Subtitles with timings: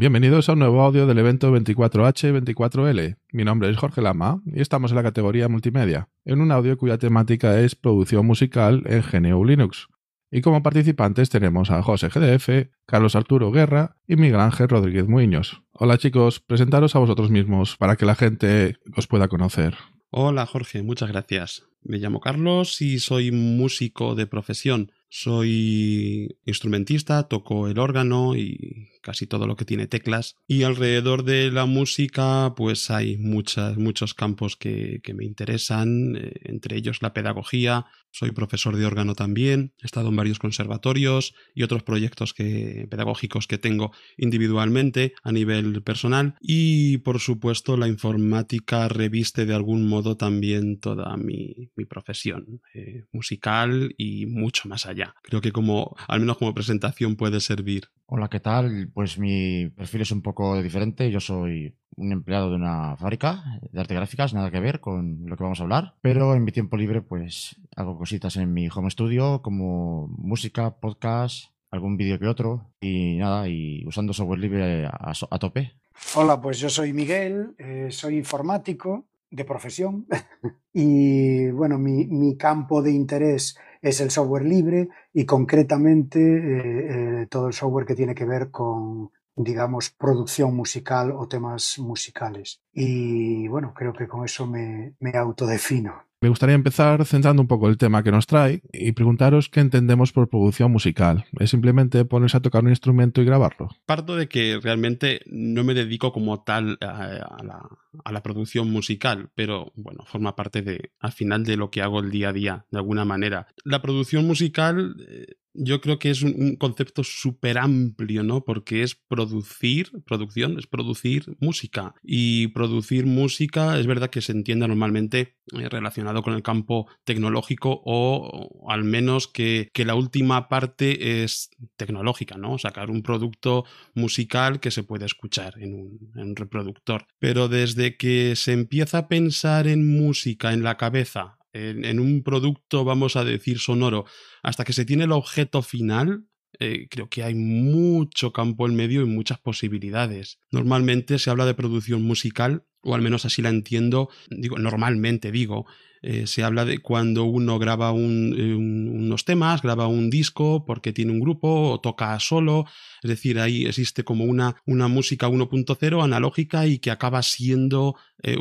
[0.00, 3.16] Bienvenidos a un nuevo audio del evento 24H24L.
[3.32, 6.98] Mi nombre es Jorge Lama y estamos en la categoría multimedia, en un audio cuya
[6.98, 9.88] temática es producción musical en GNU Linux.
[10.30, 15.64] Y como participantes tenemos a José GDF, Carlos Arturo Guerra y Miguel Ángel Rodríguez Muñoz.
[15.72, 19.74] Hola chicos, presentaros a vosotros mismos para que la gente os pueda conocer.
[20.10, 21.64] Hola Jorge, muchas gracias.
[21.82, 24.92] Me llamo Carlos y soy músico de profesión.
[25.08, 30.36] Soy instrumentista, toco el órgano y casi todo lo que tiene teclas.
[30.46, 36.76] Y alrededor de la música, pues hay muchas, muchos campos que, me interesan, eh, entre
[36.76, 37.86] ellos la pedagogía.
[38.10, 43.46] Soy profesor de órgano también, he estado en varios conservatorios y otros proyectos que, pedagógicos
[43.46, 46.34] que tengo individualmente a nivel personal.
[46.40, 53.94] Y por supuesto, la informática reviste de algún modo también toda mi, profesión eh, musical
[53.96, 55.14] y mucho más allá.
[55.22, 57.88] Creo que como, al menos como presentación puede servir.
[58.10, 58.90] Hola, ¿qué tal?
[58.98, 61.08] Pues mi perfil es un poco diferente.
[61.08, 65.36] Yo soy un empleado de una fábrica de arte gráficas, nada que ver con lo
[65.36, 65.94] que vamos a hablar.
[66.02, 71.52] Pero en mi tiempo libre, pues hago cositas en mi home studio como música, podcast,
[71.70, 75.74] algún vídeo que otro y nada, y usando software libre a, tope.
[76.16, 80.08] Hola, pues yo soy Miguel, eh, soy informático de profesión
[80.72, 87.26] y bueno, mi, mi campo de interés es el software libre y concretamente eh, eh,
[87.28, 92.60] todo el software que tiene que ver con, digamos, producción musical o temas musicales.
[92.72, 96.07] Y bueno, creo que con eso me, me autodefino.
[96.20, 100.10] Me gustaría empezar centrando un poco el tema que nos trae y preguntaros qué entendemos
[100.12, 101.26] por producción musical.
[101.38, 103.68] ¿Es simplemente ponerse a tocar un instrumento y grabarlo?
[103.86, 110.04] Parto de que realmente no me dedico como tal a, la, producción musical, pero bueno,
[110.06, 113.04] forma parte de, al final de lo que hago el día a día, de alguna
[113.04, 113.46] manera.
[113.62, 118.44] La producción musical eh, yo creo que es un, concepto súper amplio, ¿no?
[118.44, 121.94] Porque es producir, producción, es producir música.
[122.02, 127.82] Y producir música es verdad que se entiende normalmente eh, relacionado con el campo tecnológico
[127.84, 132.58] o, al menos que, la última parte es tecnológica, ¿no?
[132.58, 135.74] Sacar un producto musical que se puede escuchar en
[136.14, 137.06] un reproductor.
[137.18, 142.84] Pero desde que se empieza a pensar en música en la cabeza en, un producto,
[142.84, 144.04] vamos a decir, sonoro,
[144.42, 146.24] hasta que se tiene el objeto final,
[146.58, 150.38] eh, creo que hay mucho campo en medio y muchas posibilidades.
[150.50, 155.66] Normalmente se habla de producción musical, o al menos así la entiendo, digo, normalmente digo,
[156.02, 161.12] eh, se habla de cuando uno graba eh, unos temas, graba un disco porque tiene
[161.12, 162.66] un grupo o toca solo.
[163.02, 168.36] Es decir, ahí existe como una, una música 1.0 analógica y que acaba siendo, eh,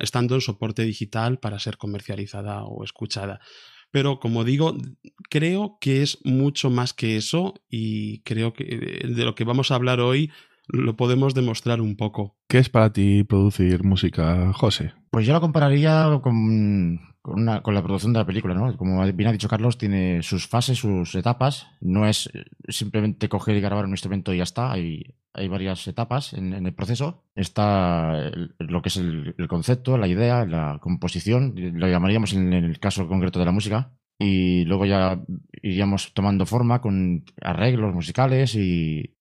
[0.00, 3.40] estando en soporte digital para ser comercializada o escuchada.
[3.96, 4.76] Pero como digo,
[5.30, 8.66] creo que es mucho más que eso y creo que
[9.08, 10.30] de lo que vamos a hablar hoy
[10.68, 12.36] lo podemos demostrar un poco.
[12.46, 14.92] ¿Qué es para ti producir música, José?
[15.08, 17.00] Pues yo lo compararía con,
[17.34, 18.76] la producción de la película, ¿no?
[18.76, 21.66] Como bien ha dicho Carlos, tiene sus fases, sus etapas.
[21.80, 22.30] No es
[22.68, 24.72] simplemente coger y grabar un instrumento y ya está.
[24.72, 27.24] Hay, hay varias etapas en, el proceso.
[27.34, 33.08] Está lo que es el, concepto, la idea, la composición, lo llamaríamos en el caso
[33.08, 35.20] concreto de la música y luego ya
[35.62, 39.12] iríamos tomando forma con arreglos musicales y,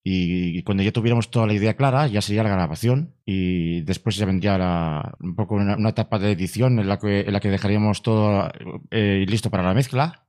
[0.63, 5.15] cuando ya tuviéramos toda la idea clara ya sería la grabación y después ya vendría
[5.19, 8.51] un poco una, etapa de edición en la que, en la que dejaríamos todo
[8.91, 10.25] eh, listo para la mezcla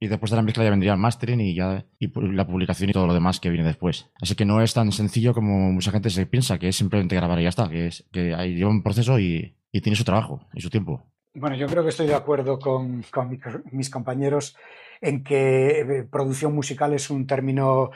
[0.00, 2.92] y después de la mezcla ya vendría el mastering y ya y la publicación y
[2.94, 4.10] todo lo demás que viene después.
[4.20, 7.38] Así que no es tan sencillo como mucha gente se piensa, que es simplemente grabar
[7.38, 10.48] y ya está, que es que hay, lleva un proceso y, y tiene su trabajo
[10.54, 11.12] y su tiempo.
[11.34, 13.04] Bueno, yo creo que estoy de acuerdo con,
[13.70, 14.56] mis compañeros
[15.00, 17.90] en que eh, producción musical es un término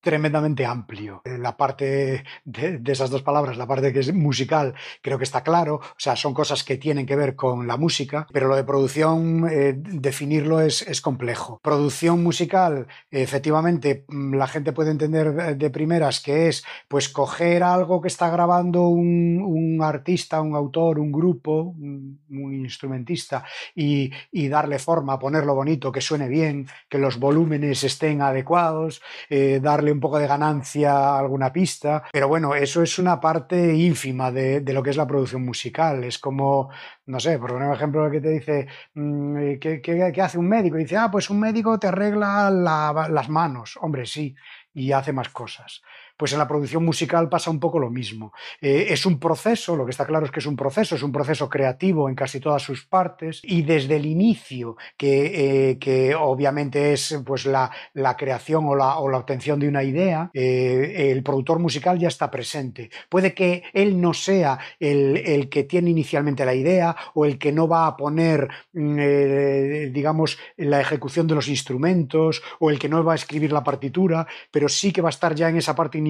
[0.00, 1.22] tremendamente amplio.
[1.24, 5.42] Eh, la parte de, esas dos palabras, la parte que es musical, creo que está
[5.42, 5.76] claro.
[5.76, 9.46] O sea, son cosas que tienen que ver con la música, pero lo de producción,
[9.50, 11.60] eh, definirlo es, es, complejo.
[11.62, 18.00] Producción musical, efectivamente, mm, la gente puede entender de primeras que es pues coger algo
[18.00, 23.44] que está grabando un, un artista, un autor, un grupo, un, un instrumentista
[23.74, 26.39] y, y, darle forma, ponerlo bonito, que suene bien,
[26.88, 32.28] que los volúmenes estén adecuados, eh, darle un poco de ganancia a alguna pista, pero
[32.28, 36.04] bueno, eso es una parte ínfima de, lo que es la producción musical.
[36.04, 36.70] Es como,
[37.06, 40.78] no sé, por un ejemplo que te dice, mm, eh, ¿qué, hace un médico?
[40.78, 43.78] Y dice, ah, pues un médico te arregla las manos.
[43.80, 44.34] Hombre, sí,
[44.72, 45.82] y hace más cosas.
[46.20, 48.34] Pues en la producción musical pasa un poco lo mismo.
[48.60, 51.12] Eh, es un proceso, lo que está claro es que es un proceso, es un
[51.12, 57.18] proceso creativo en casi todas sus partes y desde el inicio, que, que obviamente es
[57.24, 62.30] pues la, la creación o la, obtención de una idea, el productor musical ya está
[62.30, 62.90] presente.
[63.08, 67.52] Puede que él no sea el, el que tiene inicialmente la idea o el que
[67.52, 72.88] no va a poner, mm, eh, digamos, la ejecución de los instrumentos o el que
[72.88, 75.74] no va a escribir la partitura, pero sí que va a estar ya en esa
[75.74, 76.09] parte inicial,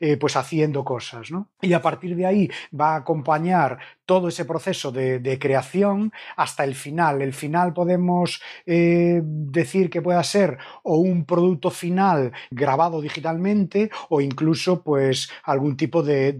[0.00, 1.50] eh, pues haciendo cosas, ¿no?
[1.60, 6.74] Y a partir de ahí va a acompañar todo ese proceso de, creación hasta el
[6.74, 7.22] final.
[7.22, 14.20] El final podemos eh, decir que pueda ser o un producto final grabado digitalmente o
[14.20, 16.32] incluso pues algún tipo de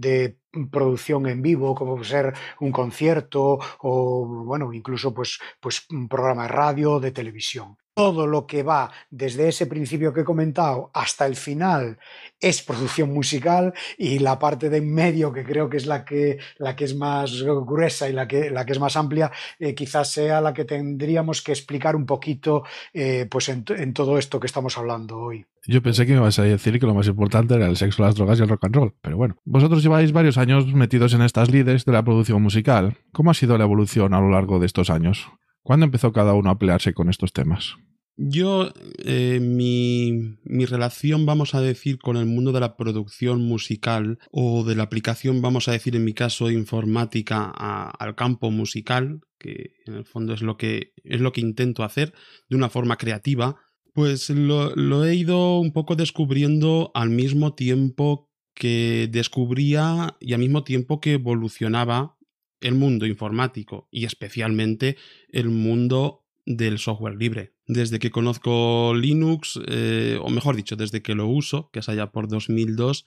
[0.71, 6.49] producción en vivo, como ser un concierto o, bueno, incluso pues, pues un programa de
[6.49, 7.77] radio, de televisión.
[7.95, 11.97] Todo lo que va desde ese principio que he comentado hasta el final
[12.41, 16.37] es producción musical y la parte de en medio, que creo que es la que,
[16.57, 20.11] la que es más gruesa y la que, la que es más amplia, eh, quizás
[20.11, 22.63] sea la que tendríamos que explicar un poquito
[22.93, 25.45] eh, pues en, todo esto que estamos hablando hoy.
[25.65, 28.15] Yo pensé que me ibas a decir que lo más importante era el sexo, las
[28.15, 29.37] drogas y el rock and roll, pero bueno.
[29.45, 32.97] Vosotros lleváis varios años metidos en estas lides de la producción musical.
[33.13, 35.29] ¿Cómo ha sido la evolución a lo largo de estos años?
[35.65, 37.73] ¿Cuándo empezó cada uno a pelearse con estos temas?
[38.17, 44.19] Yo, eh, mi, mi, relación, vamos a decir, con el mundo de la producción musical
[44.31, 49.71] o de la aplicación, vamos a decir, en mi caso, informática al campo musical, que
[49.87, 52.13] en el fondo es lo que, es lo que intento hacer
[52.47, 53.55] de una forma creativa,
[53.91, 60.63] pues lo, he ido un poco descubriendo al mismo tiempo que descubría y al mismo
[60.63, 62.14] tiempo que evolucionaba
[62.61, 64.97] el mundo informático y especialmente
[65.29, 67.53] el mundo del software libre.
[67.67, 72.11] Desde que conozco Linux, eh, o mejor dicho, desde que lo uso, que es allá
[72.11, 73.05] por 2002,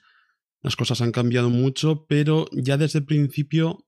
[0.61, 3.85] las cosas han cambiado mucho, pero ya desde el principio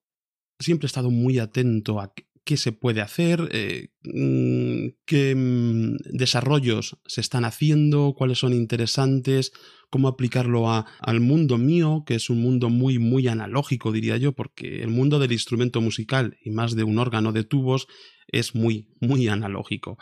[0.59, 2.13] siempre he estado muy atento a
[2.43, 9.51] qué se puede hacer, eh, mm, qué mm, desarrollos se están haciendo, cuáles son interesantes,
[9.91, 14.31] cómo aplicarlo a, al mundo mío, que es un mundo muy, muy analógico, diría yo,
[14.31, 17.87] porque el mundo del instrumento musical y más de un órgano de tubos
[18.27, 19.97] es muy, muy analógico.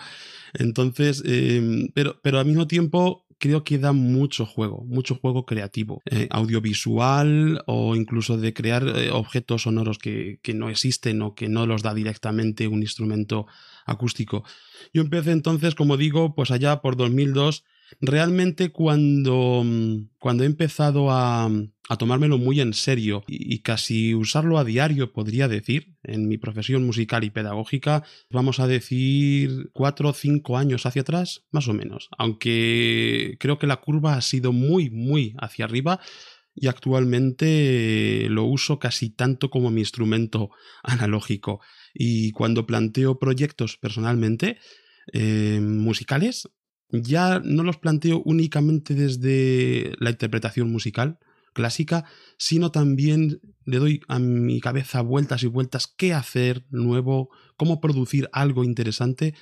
[0.54, 6.02] Entonces, em, pero, pero al mismo tiempo creo que da mucho juego, mucho juego creativo,
[6.06, 11.50] eh, audiovisual o incluso de crear eh, objetos sonoros que, que, no existen o que
[11.50, 13.48] no los da directamente un instrumento
[13.86, 14.44] acústico.
[14.94, 17.64] Yo empecé entonces, como digo, pues allá por 2002
[18.02, 21.50] realmente cuando, mm, cuando he empezado a,
[21.90, 26.86] a tomármelo muy en serio y, casi usarlo a diario, podría decir, en mi profesión
[26.86, 32.10] musical y pedagógica, vamos a decir cuatro o cinco años hacia atrás, más o menos.
[32.20, 36.00] Aunque creo que la curva ha sido muy, muy hacia arriba
[36.54, 40.52] y actualmente lo uso casi tanto como mi instrumento
[40.84, 41.60] analógico.
[41.94, 44.60] Y cuando planteo proyectos personalmente,
[45.12, 46.50] eh, musicales,
[46.92, 51.20] ya no los planteo únicamente desde la interpretación musical
[51.54, 52.06] clásica,
[52.38, 58.30] sino también le doy a mi cabeza vueltas y vueltas qué hacer nuevo, cómo producir
[58.32, 59.34] algo interesante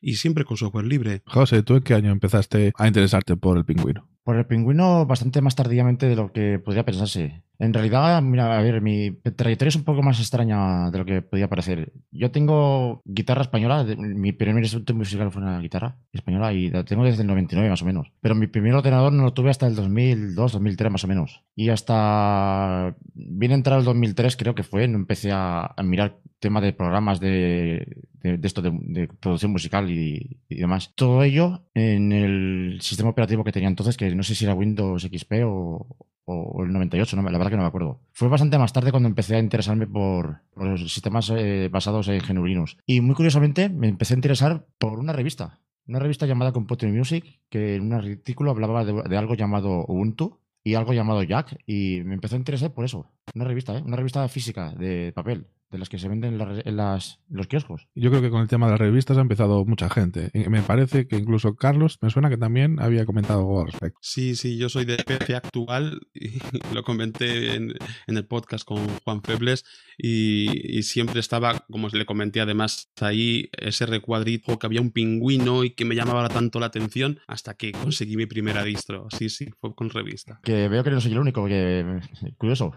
[0.00, 1.22] y siempre con software libre.
[1.26, 4.08] José, ¿tú en qué año empezaste a interesarte por el pingüino?
[4.24, 7.42] Por el pingüino bastante más tardíamente de lo que podría pensarse.
[7.60, 11.22] En realidad, mira, a ver, mi trayectoria es un poco más extraña de lo que
[11.22, 11.92] podía parecer.
[12.12, 17.04] Yo tengo guitarra española, mi primer instrumento musical fue una guitarra española y la tengo
[17.04, 18.12] desde el 99 más o menos.
[18.20, 21.42] Pero mi primer ordenador no lo tuve hasta el 2002, 2003 más o menos.
[21.56, 26.72] Y hasta bien entrar el 2003 creo que fue, no empecé a, mirar tema de
[26.72, 30.92] programas de, de, esto de, producción musical y, y, demás.
[30.94, 35.02] Todo ello en el sistema operativo que tenía entonces, que no sé si era Windows
[35.02, 35.96] XP o,
[36.28, 38.00] o el 98, no, la verdad que no me acuerdo.
[38.12, 42.66] Fue bastante más tarde cuando empecé a interesarme por, los sistemas eh, basados en GNU
[42.86, 47.40] Y muy curiosamente me empecé a interesar por una revista, una revista llamada Computer Music,
[47.48, 52.14] que en un artículo hablaba de, algo llamado Ubuntu y algo llamado Jack, y me
[52.14, 53.10] empezó a interesar por eso.
[53.34, 53.82] Una revista, ¿eh?
[53.82, 57.88] una revista física de papel de las que se venden en, las, los kioscos.
[57.94, 60.30] Yo creo que con el tema de las revistas ha empezado mucha gente.
[60.48, 63.98] Me parece que incluso Carlos, me suena que también había comentado algo al respecto.
[64.00, 66.38] Sí, sí, yo soy de PC actual y
[66.74, 67.74] lo comenté en,
[68.06, 69.64] el podcast con Juan Febles
[69.96, 75.70] y, siempre estaba, como le comenté además ahí, ese recuadrito que había un pingüino y
[75.70, 79.08] que me llamaba tanto la atención hasta que conseguí mi primera distro.
[79.10, 80.40] Sí, sí, fue con revista.
[80.42, 82.00] Que veo que no soy el único, que
[82.38, 82.72] curioso.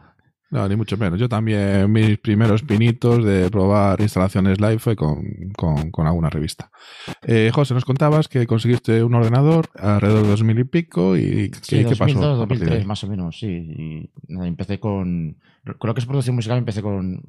[0.52, 1.18] No, ni mucho menos.
[1.18, 5.24] Yo también, mis primeros pinitos de probar instalaciones live fue con,
[5.56, 6.70] con, alguna revista.
[7.22, 11.86] Eh, José, nos contabas que conseguiste un ordenador alrededor de 2000 y pico y ¿qué,
[11.86, 12.36] ¿qué pasó?
[12.36, 13.48] 2003, más o menos, sí.
[13.48, 15.38] Y empecé con,
[15.78, 17.24] con lo que es producción musical, empecé con un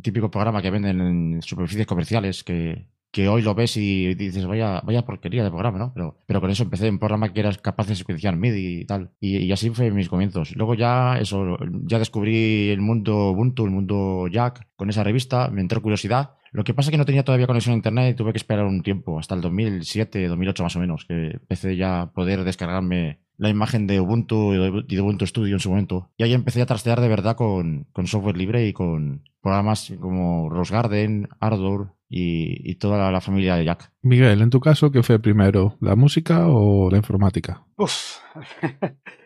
[0.00, 4.80] típico programa que venden en superficies comerciales que que hoy lo ves y dices, vaya,
[4.84, 5.92] vaya porquería de programa, ¿no?
[5.94, 9.12] Pero, pero con eso empecé en programa que eras capaz de secuenciar MIDI y tal.
[9.20, 10.54] Y, así fue mis comienzos.
[10.54, 15.60] Luego ya eso, ya descubrí el mundo Ubuntu, el mundo Jack, con esa revista, me
[15.60, 16.34] entró curiosidad.
[16.52, 18.64] Lo que pasa es que no tenía todavía conexión a internet y tuve que esperar
[18.64, 23.20] un tiempo, hasta el 2007, 2008 más o menos, que empecé ya a poder descargarme
[23.38, 24.54] la imagen de Ubuntu
[24.88, 26.10] y de Ubuntu Studio en su momento.
[26.16, 30.48] Y ahí empecé a trastear de verdad con, con software libre y con programas como
[30.48, 33.92] Rose Garden, Ardor, y, toda la, familia de Jack.
[34.02, 37.64] Miguel, en tu caso, ¿qué fue primero, la música o la informática?
[37.76, 38.18] Uf.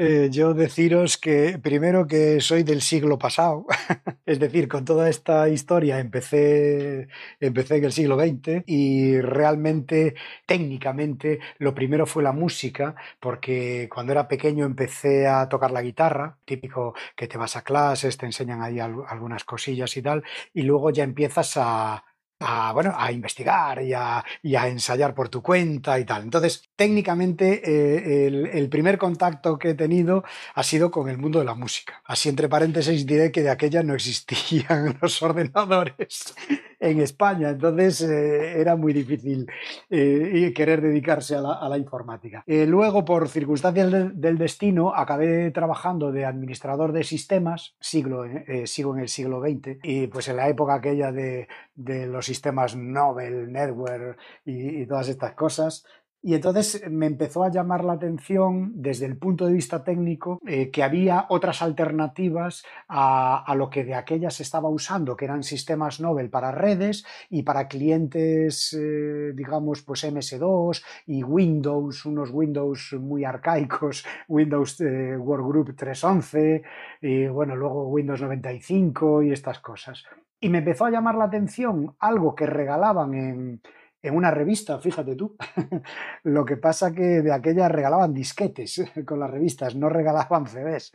[0.00, 3.66] Eh, yo deciros que primero que soy del siglo pasado,
[4.26, 7.08] es decir, con toda esta historia empecé,
[7.40, 10.14] empecé en el siglo XX y realmente
[10.46, 16.38] técnicamente lo primero fue la música, porque cuando era pequeño empecé a tocar la guitarra,
[16.44, 20.22] típico que te vas a clases, te enseñan ahí algunas cosillas y tal,
[20.54, 22.04] y luego ya empiezas a,
[22.40, 26.22] a, bueno, a investigar y a, ensayar por tu cuenta y tal.
[26.22, 31.44] Entonces, técnicamente, eh, el, primer contacto que he tenido ha sido con el mundo de
[31.44, 32.02] la música.
[32.04, 36.34] Así, entre paréntesis, diré que de aquella no existían los ordenadores
[36.80, 39.50] en España, entonces eh, era muy difícil
[39.90, 42.42] eh, querer dedicarse a la, informática.
[42.46, 48.24] Eh, luego, por circunstancias del destino, acabé trabajando de administrador de sistemas, siglo,
[48.64, 53.52] sigo en el siglo XX, y pues en la época aquella de, los sistemas Nobel,
[53.52, 55.84] Network y todas estas cosas,
[56.28, 60.70] y entonces me empezó a llamar la atención desde el punto de vista técnico eh,
[60.70, 66.00] que había otras alternativas a, lo que de aquellas se estaba usando, que eran sistemas
[66.00, 73.24] Nobel para redes y para clientes, eh, digamos, pues MS2 y Windows, unos Windows muy
[73.24, 76.62] arcaicos, Windows eh, Workgroup 3.11
[77.00, 80.04] y bueno, luego Windows 95 y estas cosas.
[80.42, 83.62] Y me empezó a llamar la atención algo que regalaban en,
[84.02, 85.36] en una revista, fíjate tú.
[86.24, 90.92] Lo que pasa que de aquella regalaban disquetes con las revistas, no regalaban CDs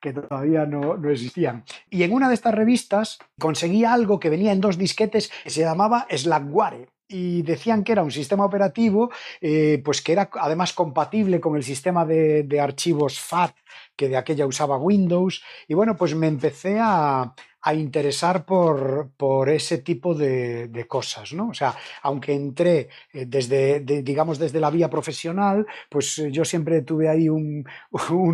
[0.00, 1.64] que todavía no, existían.
[1.90, 5.62] Y en una de estas revistas conseguí algo que venía en dos disquetes que se
[5.62, 9.10] llamaba Slackware y decían que era un sistema operativo
[9.40, 13.54] eh, pues que era además compatible con el sistema de, de, archivos FAT
[13.94, 17.32] que de aquella usaba Windows y bueno pues me empecé a,
[17.62, 21.48] a interesar por, por ese tipo de, cosas, ¿no?
[21.48, 26.82] O sea, aunque entré eh, desde, digamos, desde la vía profesional, pues eh, yo siempre
[26.82, 27.64] tuve ahí un,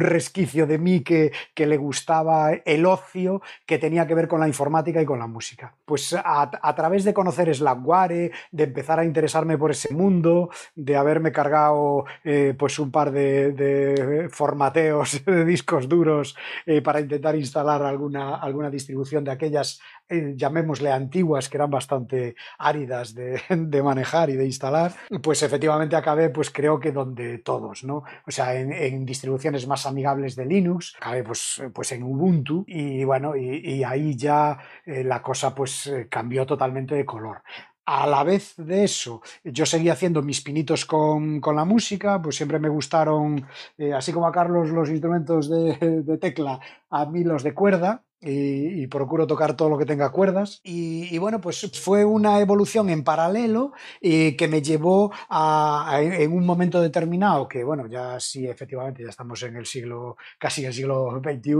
[0.00, 4.48] resquicio de mí que, que, le gustaba el ocio que tenía que ver con la
[4.48, 5.74] informática y con la música.
[5.84, 11.32] Pues a, través de conocer Slackware, de empezar a interesarme por ese mundo, de haberme
[11.32, 16.36] cargado eh, pues un par de, formateos de discos duros
[16.84, 23.14] para intentar instalar alguna, alguna distribución de aquellas, eh, llamémosle antiguas, que eran bastante áridas
[23.14, 28.04] de, manejar y de instalar, pues efectivamente acabé, pues creo que donde todos, ¿no?
[28.26, 33.36] O sea, en, distribuciones más amigables de Linux, acabé pues, pues en Ubuntu y bueno,
[33.36, 37.42] y, ahí ya eh, la cosa pues eh, cambió totalmente de color
[37.86, 42.58] a la vez de eso, yo seguía haciendo mis pinitos con, la música, pues siempre
[42.58, 43.46] me gustaron,
[43.94, 46.60] así como a Carlos los instrumentos de, de, tecla,
[46.90, 50.60] a mí los de cuerda, y, procuro tocar todo lo que tenga cuerdas.
[50.62, 56.46] Y, bueno, pues fue una evolución en paralelo eh, que me llevó a, en un
[56.46, 61.20] momento determinado, que bueno, ya sí, efectivamente, ya estamos en el siglo, casi el siglo
[61.22, 61.52] XXI,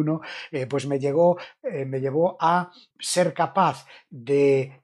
[0.52, 4.81] eh, pues me, llegó, eh, me llevó a ser capaz de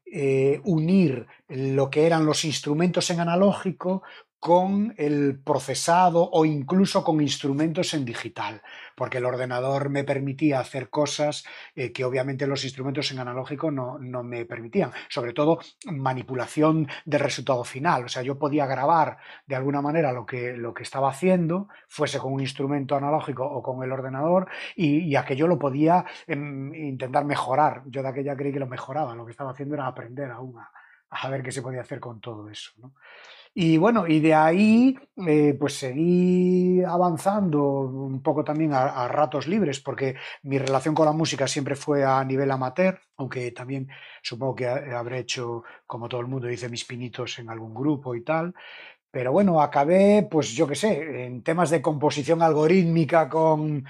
[0.64, 4.02] unir lo que eran los instrumentos en analógico
[4.40, 8.62] con el procesado o incluso con instrumentos en digital,
[8.94, 13.98] porque el ordenador me permitía hacer cosas eh, que obviamente los instrumentos en analógico no,
[13.98, 19.82] me permitían, sobre todo manipulación del resultado final, o sea, yo podía grabar de alguna
[19.82, 23.90] manera lo que, lo que estaba haciendo, fuese con un instrumento analógico o con el
[23.90, 29.16] ordenador, y, aquello lo podía em, intentar mejorar, yo de aquella creí que lo mejoraba,
[29.16, 30.70] lo que estaba haciendo era aprender aún a,
[31.10, 32.70] a ver qué se podía hacer con todo eso.
[32.78, 32.92] ¿no?
[33.60, 34.96] Y bueno, y de ahí
[35.26, 41.12] eh, pues seguí avanzando un poco también a, ratos libres, porque mi relación con la
[41.12, 43.88] música siempre fue a nivel amateur, aunque también
[44.22, 48.22] supongo que habré hecho, como todo el mundo, hice mis pinitos en algún grupo y
[48.22, 48.54] tal.
[49.10, 53.84] Pero bueno, acabé, pues yo qué sé, en temas de composición algorítmica con,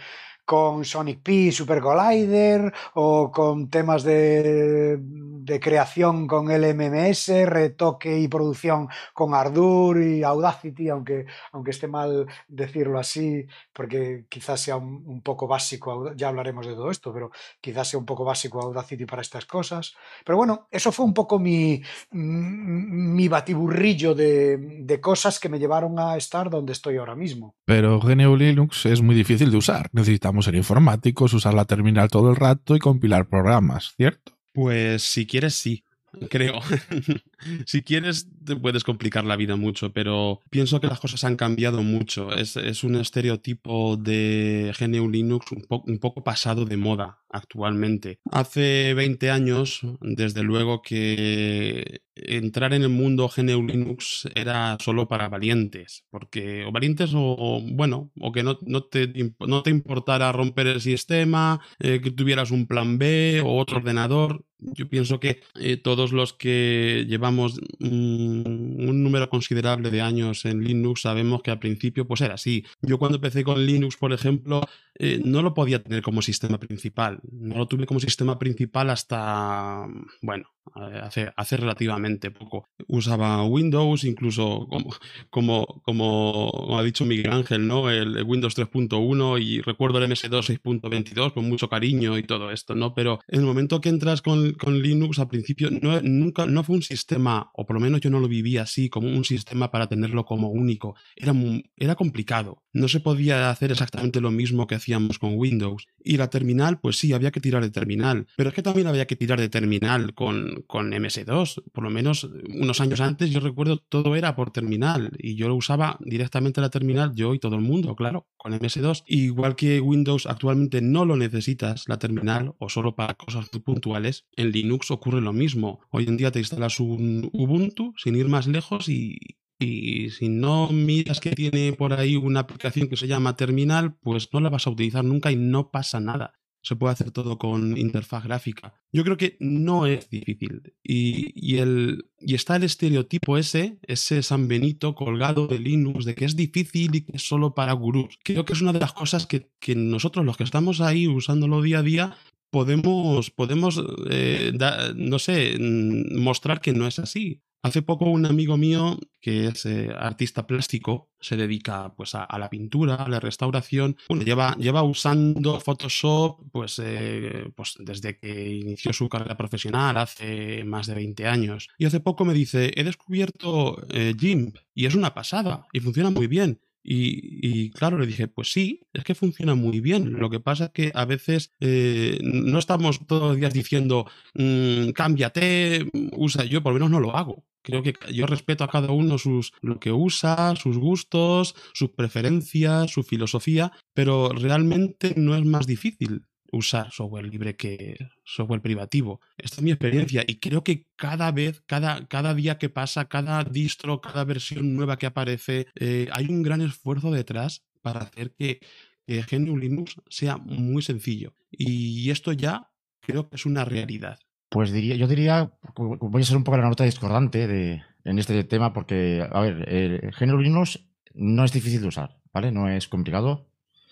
[0.48, 8.28] con Sonic P, Super Collider o con temas de, de creación con LMMS, retoque y
[8.28, 15.02] producción con Ardour y Audacity, aunque, aunque esté mal decirlo así, porque quizás sea un,
[15.04, 19.04] un poco básico, ya hablaremos de todo esto, pero quizás sea un poco básico Audacity
[19.04, 19.92] para estas cosas.
[20.24, 25.98] Pero bueno, eso fue un poco mi, mi batiburrillo de, de cosas que me llevaron
[25.98, 27.54] a estar donde estoy ahora mismo.
[27.66, 29.90] Pero GNU Linux es muy difícil de usar.
[29.92, 34.32] Necesitamos ser informáticos, usar la terminal todo el rato y compilar programas, ¿cierto?
[34.52, 35.84] Pues si quieres, sí.
[36.30, 36.60] Creo.
[37.66, 41.82] si quieres, te puedes complicar la vida mucho, pero pienso que las cosas han cambiado
[41.82, 42.32] mucho.
[42.32, 48.20] Es, es un estereotipo de GNU Linux un, po un, poco pasado de moda actualmente.
[48.30, 55.28] Hace 20 años, desde luego que entrar en el mundo GNU Linux era solo para
[55.28, 60.66] valientes, porque o valientes o, bueno, o que no, no, te, no, te, importara romper
[60.66, 64.44] el sistema, eh, que tuvieras un plan B o otro ordenador.
[64.60, 70.64] Yo pienso que eh, todos los que llevamos un, un, número considerable de años en
[70.64, 72.64] Linux sabemos que al principio pues era así.
[72.82, 74.62] Yo cuando empecé con Linux, por ejemplo,
[74.98, 77.20] eh, no lo podía tener como sistema principal.
[77.30, 79.86] No lo tuve como sistema principal hasta,
[80.22, 82.68] bueno, hace, hace relativamente poco.
[82.86, 84.90] Usaba Windows, incluso como,
[85.30, 87.90] como, como ha dicho Miguel Ángel, ¿no?
[87.90, 92.94] El, Windows 3.1 y recuerdo el MS2 6.22 con mucho cariño y todo esto, ¿no?
[92.94, 96.76] Pero en el momento que entras con, con Linux, al principio no, nunca, no fue
[96.76, 99.86] un sistema, o por lo menos yo no lo vivía así, como un sistema para
[99.86, 100.96] tenerlo como único.
[101.16, 101.34] Era,
[101.76, 102.64] era complicado.
[102.72, 104.74] No se podía hacer exactamente lo mismo que
[105.18, 105.86] con Windows.
[106.02, 108.26] Y la terminal, pues sí, había que tirar de terminal.
[108.36, 111.62] Pero es que también había que tirar de terminal con, con MS2.
[111.72, 115.56] Por lo menos unos años antes yo recuerdo todo era por terminal y yo lo
[115.56, 119.04] usaba directamente la terminal, yo y todo el mundo, claro, con MS2.
[119.06, 124.52] Igual que Windows actualmente no lo necesitas la terminal o solo para cosas puntuales, en
[124.52, 125.80] Linux ocurre lo mismo.
[125.90, 129.18] Hoy en día te instalas un Ubuntu sin ir más lejos y,
[129.58, 134.28] y si no miras que tiene por ahí una aplicación que se llama terminal, pues
[134.32, 137.78] no la vas a utilizar nunca y no pasa nada se puede hacer todo con
[137.78, 138.74] interfaz gráfica.
[138.92, 140.74] Yo creo que no es difícil.
[140.82, 146.24] Y, el, y está el estereotipo ese, ese San Benito colgado de Linux, de que
[146.24, 148.18] es difícil y que es solo para gurús.
[148.22, 151.78] Creo que es una de las cosas que, nosotros, los que estamos ahí usándolo día
[151.78, 152.16] a día,
[152.50, 154.52] podemos, podemos eh,
[154.96, 157.42] no sé, mostrar que no es así.
[157.62, 162.48] Hace poco un amigo mío, que es eh, artista plástico, se dedica pues a, la
[162.48, 163.96] pintura, a la restauración.
[164.08, 170.62] Bueno, lleva, lleva usando Photoshop pues, eh, pues desde que inició su carrera profesional hace
[170.64, 171.68] más de 20 años.
[171.78, 176.10] Y hace poco me dice, he descubierto eh, GIMP y es una pasada y funciona
[176.10, 176.60] muy bien.
[176.90, 180.14] Y, y, claro, le dije, pues sí, es que funciona muy bien.
[180.14, 184.92] Lo que pasa es que a veces eh, no estamos todos los días diciendo, mmm,
[184.92, 186.46] cámbiate, usa.
[186.46, 187.44] Yo por lo menos no lo hago.
[187.60, 192.90] Creo que yo respeto a cada uno sus, lo que usa, sus gustos, sus preferencias,
[192.90, 199.20] su filosofía, pero realmente no es más difícil usar software libre que software privativo.
[199.36, 203.44] Esta es mi experiencia y creo que cada vez, cada, cada día que pasa, cada
[203.44, 208.60] distro, cada versión nueva que aparece, eh, hay un gran esfuerzo detrás para hacer que,
[209.06, 211.34] que GNU Linux sea muy sencillo.
[211.50, 214.18] Y esto ya creo que es una realidad.
[214.50, 218.42] Pues diría, yo diría, voy a ser un poco la nota discordante de, en este
[218.44, 222.52] tema porque, a ver, el GNU Linux no es difícil de usar, ¿vale?
[222.52, 223.47] No es complicado.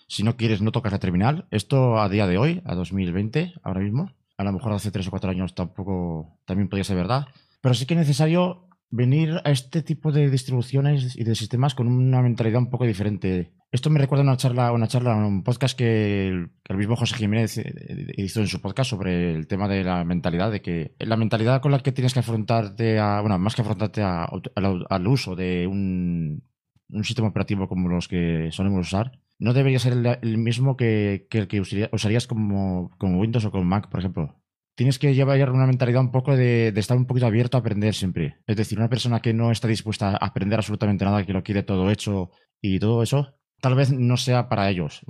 [0.07, 1.47] Si no quieres, no tocas la terminal.
[1.51, 4.11] Esto a día de hoy, a 2020, ahora mismo.
[4.37, 7.27] A lo mejor hace tres o cuatro años tampoco también podría ser verdad.
[7.61, 11.87] Pero sí que es necesario venir a este tipo de distribuciones y de sistemas con
[11.87, 13.51] una mentalidad un poco diferente.
[13.69, 16.95] Esto me recuerda a una charla, una charla, un podcast que el, que el, mismo
[16.95, 17.61] José Jiménez
[18.15, 21.73] hizo en su podcast sobre el tema de la mentalidad, de que la mentalidad con
[21.73, 25.67] la que tienes que afrontarte a, bueno, más que afrontarte a, al, al uso de
[25.67, 26.43] un,
[26.89, 31.39] un sistema operativo como los que solemos usar, no debería ser el, mismo que, que,
[31.39, 34.41] el que usaría, usarías como, como, Windows o con Mac, por ejemplo.
[34.75, 38.37] Tienes que llevar una mentalidad un poco de, estar un poquito abierto a aprender siempre.
[38.45, 41.63] Es decir, una persona que no está dispuesta a aprender absolutamente nada, que lo quiere
[41.63, 45.01] todo hecho y todo eso, tal vez no sea para ellos.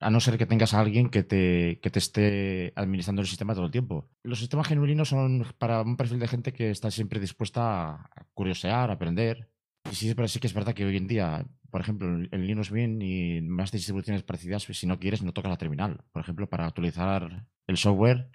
[0.00, 3.54] A no ser que tengas a alguien que te, que te esté administrando el sistema
[3.54, 4.10] todo el tiempo.
[4.22, 8.90] Los sistemas genuinos son para un perfil de gente que está siempre dispuesta a curiosear,
[8.90, 9.50] a aprender.
[9.90, 13.02] Y sí, sí que es verdad que hoy en día, por ejemplo, en Linux Mint
[13.02, 16.04] y más distribuciones parecidas, si no quieres, no tocas la terminal.
[16.12, 18.30] Por ejemplo, para actualizar el software,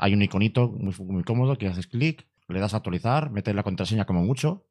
[0.00, 4.06] hay un iconito muy, cómodo que haces clic, le das a actualizar, metes la contraseña
[4.06, 4.66] como mucho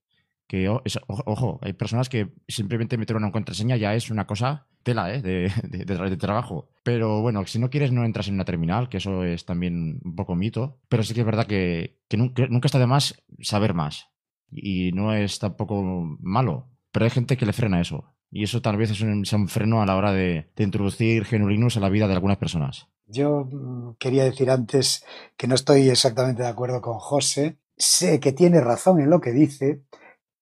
[0.48, 5.22] Que, ojo, hay personas que simplemente meter una contraseña ya es una cosa tela ¿eh?
[5.22, 6.70] de, de, trabajo.
[6.84, 10.16] Pero bueno, si no quieres no entras en una terminal, que eso es también un
[10.16, 10.80] poco mito.
[10.88, 14.08] Pero sí que es verdad que, nunca, nunca, está de más saber más.
[14.52, 15.82] Y no es tampoco
[16.22, 16.70] malo.
[16.96, 18.06] Pero hay gente que le frena eso.
[18.32, 21.90] Y eso tal vez es un, freno a la hora de, introducir genuinos a la
[21.90, 22.88] vida de algunas personas.
[23.06, 25.04] Yo mm, quería decir antes
[25.36, 27.58] que no estoy exactamente de acuerdo con José.
[27.76, 29.82] Sé que tiene razón en lo que dice,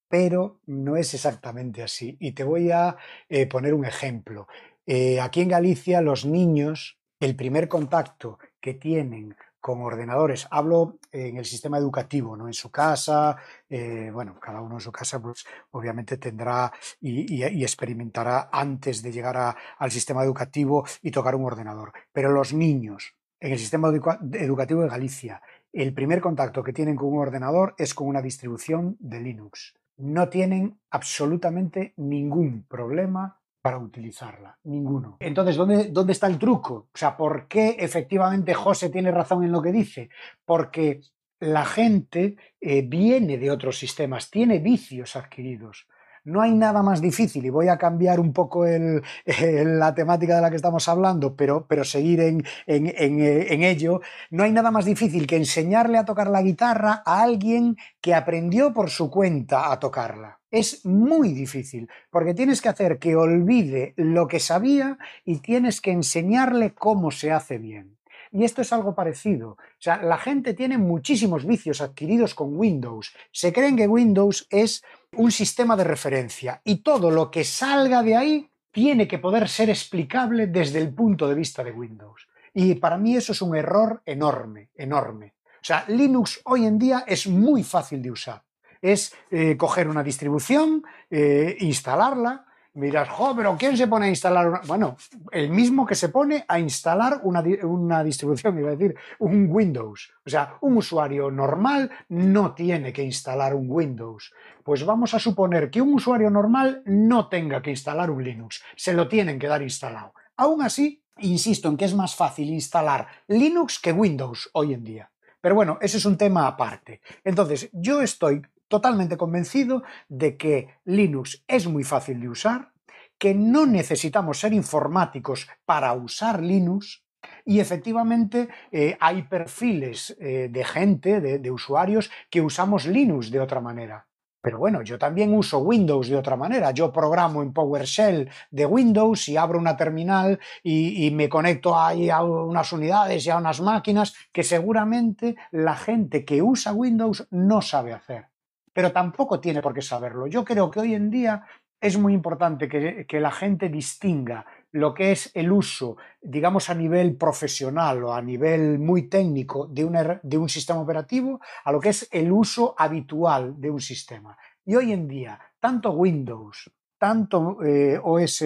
[0.07, 2.17] pero no es exactamente así.
[2.19, 2.97] Y te voy a
[3.29, 4.47] eh, poner un ejemplo.
[4.85, 11.37] Eh, aquí en Galicia los niños, el primer contacto que tienen con ordenadores, hablo en
[11.37, 12.47] el sistema educativo, ¿no?
[12.47, 13.37] En su casa,
[13.69, 19.55] eh, bueno, cada uno en su casa, pues obviamente tendrá y, experimentará antes de llegar
[19.77, 21.93] al sistema educativo y tocar un ordenador.
[22.11, 27.07] Pero los niños, en el sistema educativo de Galicia, el primer contacto que tienen con
[27.13, 34.59] un ordenador es con una distribución de Linux no tienen absolutamente ningún problema para utilizarla,
[34.65, 35.15] ninguno.
[35.21, 36.89] Entonces, ¿dónde, ¿dónde, está el truco?
[36.93, 40.09] O sea, ¿por qué efectivamente José tiene razón en lo que dice?
[40.43, 40.99] Porque
[41.39, 45.87] la gente eh, viene de otros sistemas, tiene vicios adquiridos.
[46.25, 50.49] No hay nada más difícil, y voy a cambiar un poco la temática de la
[50.49, 55.37] que estamos hablando, pero, pero seguir en, en, ello, no hay nada más difícil que
[55.37, 60.41] enseñarle a tocar la guitarra a alguien que aprendió por su cuenta a tocarla.
[60.53, 65.89] Es muy difícil, porque tienes que hacer que olvide lo que sabía y tienes que
[65.89, 67.97] enseñarle cómo se hace bien.
[68.31, 69.49] Y esto es algo parecido.
[69.49, 73.15] O sea, la gente tiene muchísimos vicios adquiridos con Windows.
[73.31, 78.15] Se creen que Windows es un sistema de referencia y todo lo que salga de
[78.15, 82.27] ahí tiene que poder ser explicable desde el punto de vista de Windows.
[82.53, 85.33] Y para mí eso es un error enorme, enorme.
[85.55, 88.43] O sea, Linux hoy en día es muy fácil de usar.
[88.83, 94.47] Es eh, coger una distribución, eh, instalarla, Miras, jo, pero ¿quién se pone a instalar
[94.47, 94.61] una?
[94.65, 94.97] Bueno,
[95.31, 100.11] el mismo que se pone a instalar una, una, distribución, iba a decir, un Windows.
[100.25, 104.33] O sea, un usuario normal no tiene que instalar un Windows.
[104.63, 108.63] Pues vamos a suponer que un usuario normal no tenga que instalar un Linux.
[108.75, 110.15] Se lo tienen que dar instalado.
[110.37, 115.11] Aún así, insisto en que es más fácil instalar Linux que Windows hoy en día.
[115.39, 117.01] Pero bueno, ese es un tema aparte.
[117.23, 118.41] Entonces, yo estoy
[118.73, 122.71] totalmente convencido de que Linux es muy fácil de usar,
[123.19, 127.03] que no necesitamos ser informáticos para usar Linux
[127.45, 133.61] y efectivamente eh, hay perfiles eh, de gente, de, usuarios, que usamos Linux de otra
[133.61, 134.07] manera.
[134.41, 136.71] Pero bueno, yo también uso Windows de otra manera.
[136.71, 142.09] Yo programo en PowerShell de Windows y abro una terminal y, y, me conecto ahí
[142.09, 147.61] a unas unidades y a unas máquinas que seguramente la gente que usa Windows no
[147.61, 148.32] sabe hacer
[148.73, 150.27] pero tampoco tiene por qué saberlo.
[150.27, 151.45] Yo creo que hoy en día
[151.79, 157.17] es muy importante que, la gente distinga lo que es el uso, digamos, a nivel
[157.17, 162.07] profesional o a nivel muy técnico de, de un sistema operativo, a lo que es
[162.11, 164.37] el uso habitual de un sistema.
[164.65, 168.45] Y hoy en día, tanto Windows, tanto eh, OS,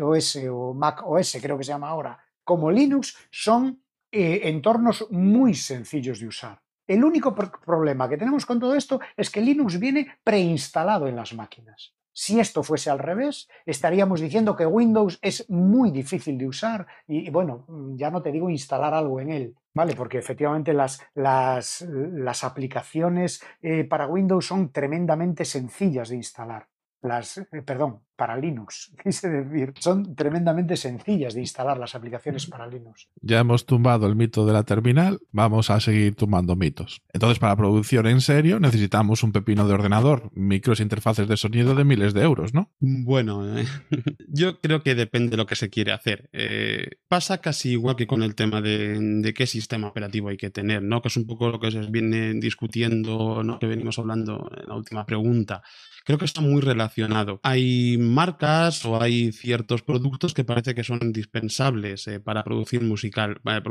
[0.00, 3.80] OS o Mac OS, creo que se llama ahora, como Linux, son
[4.10, 6.61] eh, entornos muy sencillos de usar.
[6.86, 11.34] El único problema que tenemos con todo esto es que Linux viene preinstalado en las
[11.34, 11.94] máquinas.
[12.14, 17.30] Si esto fuese al revés, estaríamos diciendo que Windows es muy difícil de usar y,
[17.30, 17.64] bueno,
[17.94, 19.94] ya no te digo instalar algo en él, ¿vale?
[19.94, 26.68] Porque efectivamente las, las, aplicaciones eh, para Windows son tremendamente sencillas de instalar
[27.02, 32.66] las, eh, perdón, para Linux, quise decir, son tremendamente sencillas de instalar las aplicaciones para
[32.66, 33.08] Linux.
[33.20, 37.02] Ya hemos tumbado el mito de la terminal, vamos a seguir tumbando mitos.
[37.12, 41.74] Entonces, para producción en serio, necesitamos un pepino de ordenador, micros e interfaces de sonido
[41.74, 42.70] de miles de euros, ¿no?
[42.80, 43.66] Bueno, eh,
[44.28, 46.28] yo creo que depende de lo que se quiere hacer.
[46.32, 50.82] Eh, pasa casi igual que con el tema de, qué sistema operativo hay que tener,
[50.82, 51.02] ¿no?
[51.02, 53.58] Que es un poco lo que se viene discutiendo, ¿no?
[53.58, 55.62] Que venimos hablando en la última pregunta
[56.04, 57.40] creo que está muy relacionado.
[57.42, 63.40] Hay marcas o hay ciertos productos que parece que son indispensables eh, para producir musical,
[63.42, 63.62] para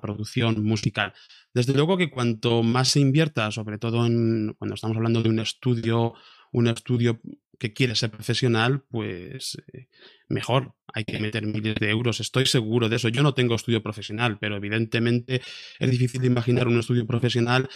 [0.00, 1.12] producción, musical.
[1.54, 5.38] Desde luego que cuanto más se invierta, sobre todo en, cuando estamos hablando de un
[5.38, 6.14] estudio,
[6.52, 7.20] un estudio
[7.58, 9.88] que quiere ser profesional, pues eh,
[10.28, 10.74] mejor.
[10.92, 13.08] Hay que meter miles de euros, estoy seguro de eso.
[13.08, 15.42] Yo no tengo estudio profesional, pero evidentemente
[15.78, 17.68] es difícil imaginar un estudio profesional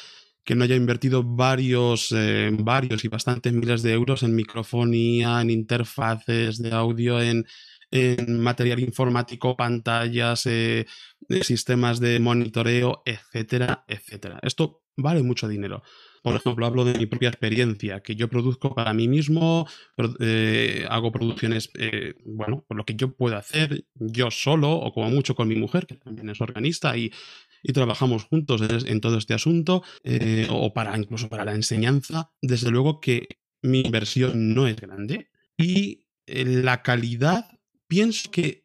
[0.44, 5.50] que no haya invertido varios, eh, varios y bastantes miles de euros en microfonía, en
[5.50, 7.46] interfaces de audio, en,
[8.40, 10.84] material informático, pantallas, eh,
[11.42, 14.40] sistemas de monitoreo, etcétera, etcétera.
[14.42, 15.82] Esto vale mucho dinero.
[16.22, 19.68] por ejemplo, hablo de mi propia experiencia, que yo produzco para mí mismo,
[20.20, 25.10] eh, hago producciones, eh, bueno, por lo que yo puedo hacer yo solo o como
[25.10, 27.12] mucho con mi mujer, que también es organista y,
[27.72, 32.30] trabajamos juntos en, todo este asunto, eh, o para incluso para la enseñanza.
[32.42, 33.28] Desde luego que
[33.62, 37.46] mi inversión no es grande y la calidad,
[37.86, 38.64] pienso que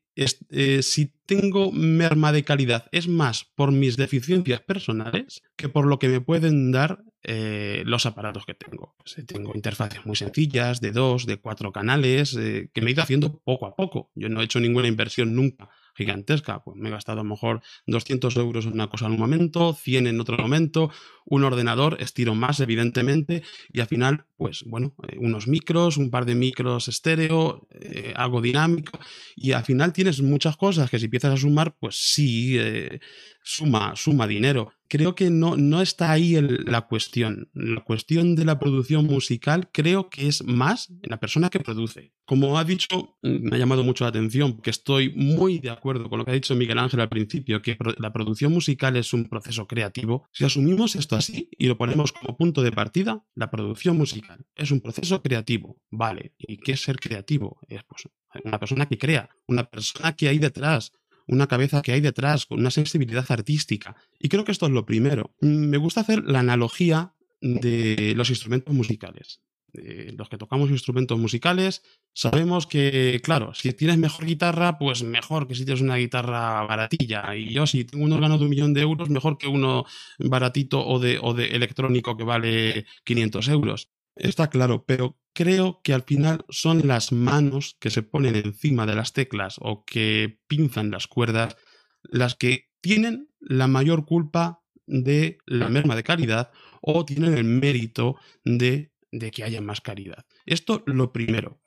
[0.49, 5.97] eh, si tengo merma de calidad es más por mis deficiencias personales que por lo
[5.97, 8.95] que me pueden dar eh, los aparatos que tengo.
[8.97, 13.03] Pues, eh, tengo interfaces muy sencillas, de dos, de cuatro canales, que me he ido
[13.03, 14.11] haciendo poco a poco.
[14.13, 16.63] Yo no he hecho ninguna inversión nunca gigantesca.
[16.63, 19.73] Pues me he gastado a lo mejor 200 euros en una cosa en un momento,
[19.73, 20.91] 100 en otro momento,
[21.29, 26.25] un ordenador, estiro más, evidentemente, y al final, pues bueno, eh, unos micros, un par
[26.25, 28.99] de micros estéreo, eh, algo dinámico,
[29.35, 32.99] y al final tienes muchas cosas que si empiezas a sumar, pues sí, eh,
[33.43, 34.71] suma, suma dinero.
[34.87, 37.49] Creo que no, no está ahí la cuestión.
[37.53, 42.11] La cuestión de la producción musical creo que es más en la persona que produce.
[42.25, 46.19] Como ha dicho, me ha llamado mucho la atención, porque estoy muy de acuerdo con
[46.19, 49.67] lo que ha dicho Miguel Ángel al principio, que la producción musical es un proceso
[49.67, 50.27] creativo.
[50.31, 54.71] Si asumimos esto así y lo ponemos como punto de partida, la producción musical es
[54.71, 55.81] un proceso creativo.
[55.89, 57.59] Vale, ¿y qué es ser creativo?
[57.67, 58.09] Es pues,
[58.43, 60.91] una persona que crea, una persona que hay detrás,
[61.27, 63.95] una cabeza que hay detrás, con una sensibilidad artística.
[64.19, 65.35] Y creo que esto es lo primero.
[65.41, 69.41] Me gusta hacer la analogía de los instrumentos musicales.
[69.73, 75.55] Los que tocamos instrumentos musicales sabemos que, claro, si tienes mejor guitarra, pues mejor que
[75.55, 77.35] si tienes una guitarra baratilla.
[77.35, 79.85] Y yo, si tengo un órgano de un millón de euros, mejor que uno
[80.17, 83.89] baratito o de, o de electrónico que vale 500 euros.
[84.15, 88.95] Está claro, pero creo que al final son las manos que se ponen encima de
[88.95, 91.55] las teclas o que pinzan las cuerdas
[92.03, 96.51] las que tienen la mayor culpa de la merma de calidad
[96.81, 100.25] o tienen el mérito de, de que haya más calidad.
[100.45, 101.59] Esto lo primero.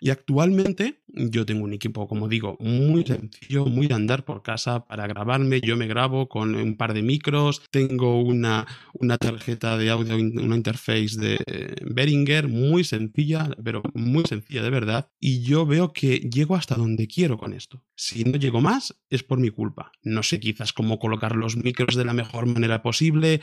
[0.00, 4.86] Y actualmente yo tengo un equipo, como digo, muy sencillo, muy de andar por casa
[4.86, 5.60] para grabarme.
[5.60, 10.56] Yo me grabo con un par de micros, tengo una, una tarjeta de audio, una
[10.56, 11.38] interface de
[11.84, 15.10] Behringer muy sencilla, pero muy sencilla de verdad.
[15.18, 17.84] Y yo veo que llego hasta donde quiero con esto.
[17.96, 19.90] Si no llego más, es por mi culpa.
[20.02, 23.40] No sé quizás cómo colocar los micros de la mejor manera posible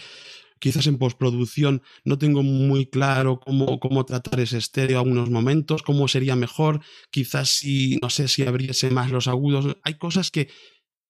[0.60, 5.84] Quizás en postproducción no tengo muy claro cómo, cómo tratar ese estéreo a unos momentos,
[5.84, 6.82] cómo sería mejor.
[7.12, 9.78] Quizás si, no sé, si abriese más los agudos.
[9.84, 10.50] Hay cosas que,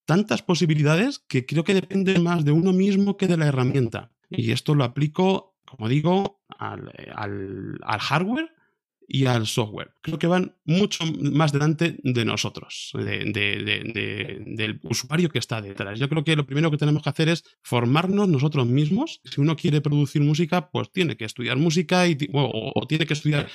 [0.06, 4.12] tantas posibilidades que creo que dependen más de uno mismo que de la herramienta.
[4.30, 8.55] Y esto lo aplico, como digo, al, al, al hardware
[9.08, 9.92] y al software.
[10.02, 15.98] Creo que van mucho más delante de nosotros, del usuario que está detrás.
[15.98, 19.20] Yo creo que lo primero que tenemos que hacer es formarnos nosotros mismos.
[19.24, 23.48] Si uno quiere producir música, pues tiene que estudiar música y, o, tiene que estudiar...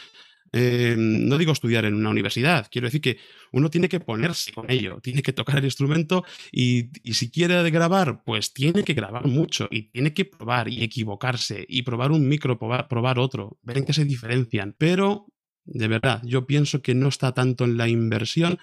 [0.54, 3.18] Eh, no digo estudiar en una universidad, quiero decir que
[3.54, 8.22] uno tiene que ponerse con ello, tiene que tocar el instrumento y, si quiere grabar,
[8.26, 12.60] pues tiene que grabar mucho y tiene que probar y equivocarse y probar un micro,
[12.60, 14.76] probar, probar otro, ver en qué se diferencian.
[14.78, 15.31] Pero
[15.66, 18.58] de verdad, yo pienso que no está tanto en la inversión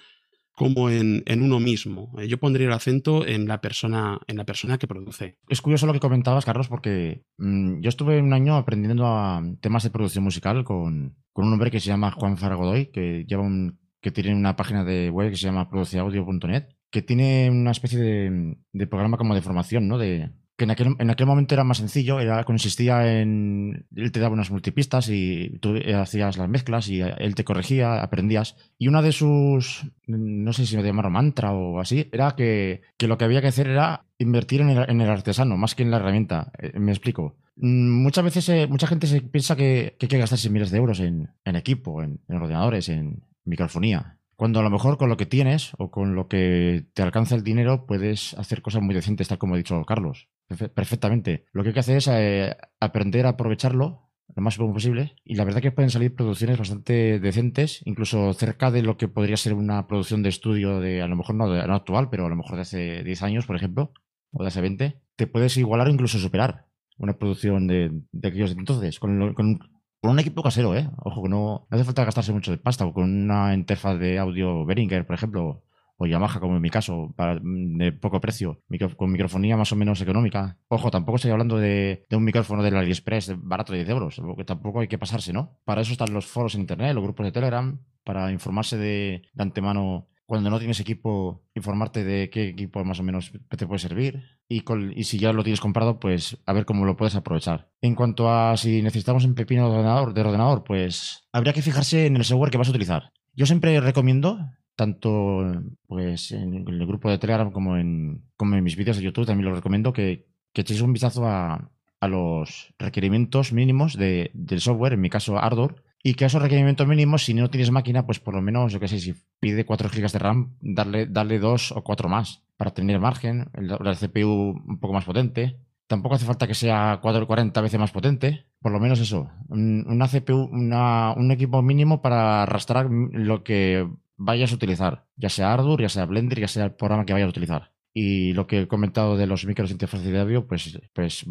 [0.59, 2.13] como en, uno mismo.
[2.19, 5.37] Eh, yo pondría el acento en la persona, en la persona que produce.
[5.47, 9.83] Es curioso lo que comentabas, Carlos, porque mm, yo estuve un año aprendiendo a temas
[9.83, 14.11] de producción musical con, un hombre que se llama Juan Zaragodoy, que lleva un, que
[14.11, 18.87] tiene una página de web que se llama produceaudio.net, que tiene una especie de, de,
[18.87, 19.97] programa como de formación, ¿no?
[19.97, 20.29] De,
[20.59, 23.87] que en aquel, en aquel, momento era más sencillo, era, consistía en.
[23.95, 28.55] Él te daba unas multipistas y tú hacías las mezclas y él te corregía, aprendías.
[28.77, 29.89] Y una de sus.
[30.05, 33.47] No sé si me llamaron mantra o así, era que, que, lo que había que
[33.47, 36.51] hacer era invertir en el, en el artesano más que en la herramienta.
[36.59, 37.37] Eh, me explico.
[37.55, 40.77] Mm, muchas veces, eh, mucha gente se piensa que, que, hay que gastarse miles de
[40.77, 44.19] euros en, en equipo, en, en ordenadores, en microfonía.
[44.35, 47.43] Cuando a lo mejor con lo que tienes o con lo que te alcanza el
[47.43, 50.29] dinero puedes hacer cosas muy decentes, tal como ha dicho Carlos.
[50.73, 51.45] Perfectamente.
[51.51, 55.15] Lo que hay que hacer es eh, aprender a aprovecharlo lo más posible.
[55.23, 59.37] Y la verdad que pueden salir producciones bastante decentes, incluso cerca de lo que podría
[59.37, 62.29] ser una producción de estudio de, a lo mejor no, de, no actual, pero a
[62.29, 63.91] lo mejor de hace 10 años, por ejemplo,
[64.31, 65.01] o de hace 20.
[65.15, 69.57] Te puedes igualar o incluso superar una producción de, de aquellos entonces, con, con,
[70.01, 70.89] con un equipo casero, ¿eh?
[70.97, 74.65] Ojo, que no, hace falta gastarse mucho de pasta, o con una interfaz de audio
[74.65, 75.63] Behringer, por ejemplo,
[75.99, 78.61] o Yamaha, como en mi caso, de poco precio,
[78.95, 80.57] con microfonía más o menos económica.
[80.69, 84.79] Ojo, tampoco estoy hablando de, un micrófono del AliExpress barato de 10 euros, porque tampoco
[84.79, 85.59] hay que pasarse, ¿no?
[85.65, 90.07] Para eso están los foros en internet, los grupos de Telegram, para informarse de, antemano
[90.25, 94.63] cuando no tienes equipo, informarte de qué equipo más o menos te puede servir y,
[94.95, 97.71] y, si ya lo tienes comprado, pues a ver cómo lo puedes aprovechar.
[97.81, 102.05] En cuanto a si necesitamos un pepino de ordenador, de ordenador, pues habría que fijarse
[102.05, 103.11] en el software que vas a utilizar.
[103.33, 104.37] Yo siempre recomiendo,
[104.79, 105.43] tanto
[105.87, 109.49] pues en el grupo de Telegram como en, como en mis vídeos de YouTube, también
[109.49, 114.93] lo recomiendo que, que echéis un vistazo a, a los requerimientos mínimos de, del software,
[114.93, 118.21] en mi caso Ardor, y que a esos requerimientos mínimos, si no tienes máquina, pues
[118.21, 121.73] por lo menos, yo qué sé, si pide 4 GB de RAM, darle, darle 2
[121.73, 125.59] o 4 más para tener margen, la CPU un poco más potente.
[125.87, 129.29] Tampoco hace falta que sea 4 40 veces más potente, por lo menos eso.
[129.49, 133.85] Una CPU, un equipo mínimo para arrastrar lo que
[134.19, 137.27] vayas a utilizar, ya sea Ardour, ya sea Blender, ya sea el programa que vayas
[137.27, 137.71] a utilizar.
[137.93, 141.25] Y lo que he comentado de los micros de interfaz de audio, pues, pues,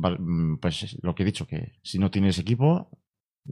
[0.60, 2.90] pues lo que he dicho, que si no tienes equipo,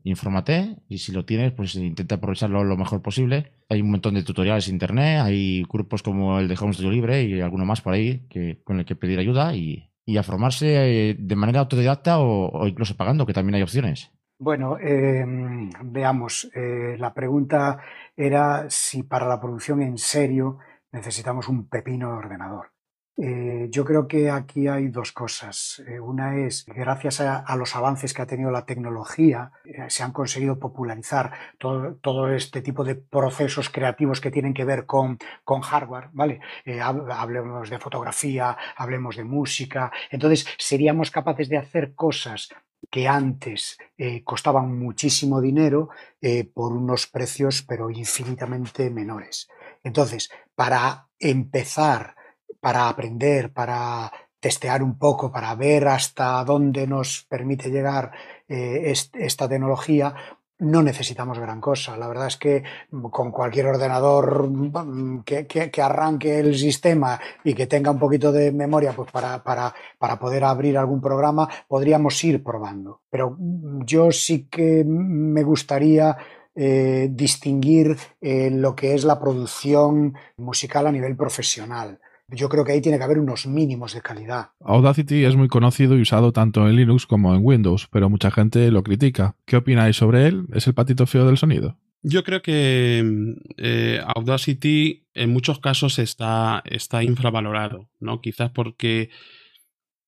[0.02, 3.52] infórmate y si lo tienes, pues intenta aprovecharlo lo mejor posible.
[3.68, 7.22] Hay un montón de tutoriales en internet, hay grupos como el de Home Studio Libre
[7.22, 11.16] y alguno más por ahí que, con el que pedir ayuda y, a formarse eh,
[11.18, 14.12] de manera autodidacta o, incluso pagando, que también hay opciones.
[14.38, 17.78] Bueno, em, veamos, eh, la pregunta
[18.16, 20.58] era si para la producción en serio
[20.92, 22.76] necesitamos un pepino de ordenador.
[23.18, 25.82] Eh, yo creo que aquí hay dos cosas.
[25.86, 30.12] Eh, una es gracias a, los avances que ha tenido la tecnología, eh, se han
[30.12, 36.10] conseguido popularizar todo, este tipo de procesos creativos que tienen que ver con, con hardware,
[36.12, 36.40] ¿vale?
[37.10, 39.90] hablemos de fotografía, hablemos de música.
[40.10, 42.50] Entonces, seríamos capaces de hacer cosas
[42.90, 43.78] que antes
[44.24, 45.88] costaban muchísimo dinero
[46.54, 49.48] por unos precios pero infinitamente menores.
[49.82, 52.16] Entonces, para empezar
[52.66, 58.10] para aprender, para testear un poco, para ver hasta dónde nos permite llegar
[58.48, 60.14] eh, esta tecnología,
[60.58, 61.96] no necesitamos gran cosa.
[61.96, 62.62] La verdad es que
[63.10, 68.92] con cualquier ordenador mm, que, arranque el sistema y que tenga un poquito de memoria
[68.92, 73.02] pues para, para, poder abrir algún programa, podríamos ir probando.
[73.10, 73.36] Pero
[73.84, 76.16] yo sí que me gustaría
[76.54, 82.00] eh, distinguir eh, lo que es la producción musical a nivel profesional.
[82.28, 84.50] Yo creo que ahí tiene que haber unos mínimos de calidad.
[84.60, 88.70] Audacity es muy conocido y usado tanto en Linux como en Windows, pero mucha gente
[88.72, 89.36] lo critica.
[89.44, 90.46] ¿Qué opináis sobre él?
[90.52, 91.78] ¿Es el patito feo del sonido?
[92.02, 98.20] Yo creo que eh, Audacity en muchos casos está, está infravalorado, ¿no?
[98.20, 99.10] Quizás porque,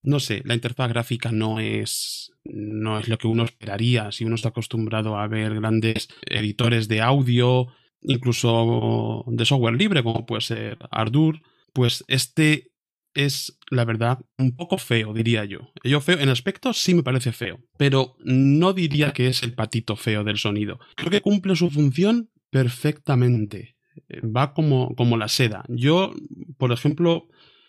[0.03, 4.11] no sé, la interfaz gráfica no es, no es lo que uno esperaría.
[4.11, 7.69] Si uno está acostumbrado a ver grandes editores de audio,
[8.03, 11.41] incluso de software libre, como puede ser Ardour,
[11.73, 12.71] pues este
[13.15, 15.73] es, la verdad, un poco feo, diría yo.
[15.83, 19.97] Yo feo, en aspecto sí me parece feo, pero no diría que es el patito
[19.97, 20.79] feo del sonido.
[20.97, 23.77] Creo que cumple su función perfectamente.
[24.25, 25.65] Va como, como la seda.
[25.69, 26.15] Yo,
[26.57, 27.29] por ejemplo,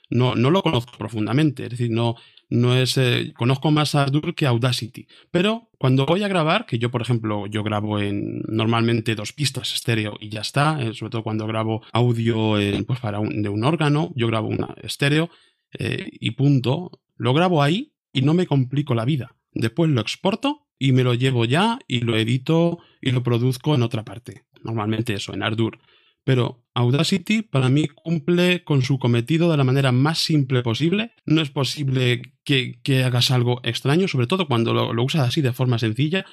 [0.09, 2.15] no, no lo conozco profundamente, es decir, no,
[2.49, 2.97] no es.
[2.97, 5.07] Eh, conozco más Ardour que Audacity.
[5.31, 9.73] Pero cuando voy a grabar, que yo, por ejemplo, yo grabo en normalmente dos pistas
[9.73, 14.11] estéreo y ya está, eh, sobre todo cuando grabo audio pues para de un órgano,
[14.15, 15.29] yo grabo una estéreo
[15.77, 17.01] eh, y punto.
[17.15, 19.35] Lo grabo ahí y no me complico la vida.
[19.51, 23.83] Después lo exporto y me lo llevo ya y lo edito y lo produzco en
[23.83, 24.45] otra parte.
[24.63, 25.79] Normalmente eso, en Ardour.
[26.23, 31.11] Pero Audacity para mí cumple con su cometido de la manera más simple posible.
[31.25, 35.77] No es posible que, hagas algo extraño, sobre todo cuando lo, usas así de forma
[35.77, 36.25] sencilla.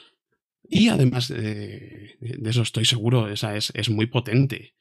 [0.63, 4.75] Y además, eh, de eso estoy seguro, esa es, es muy potente.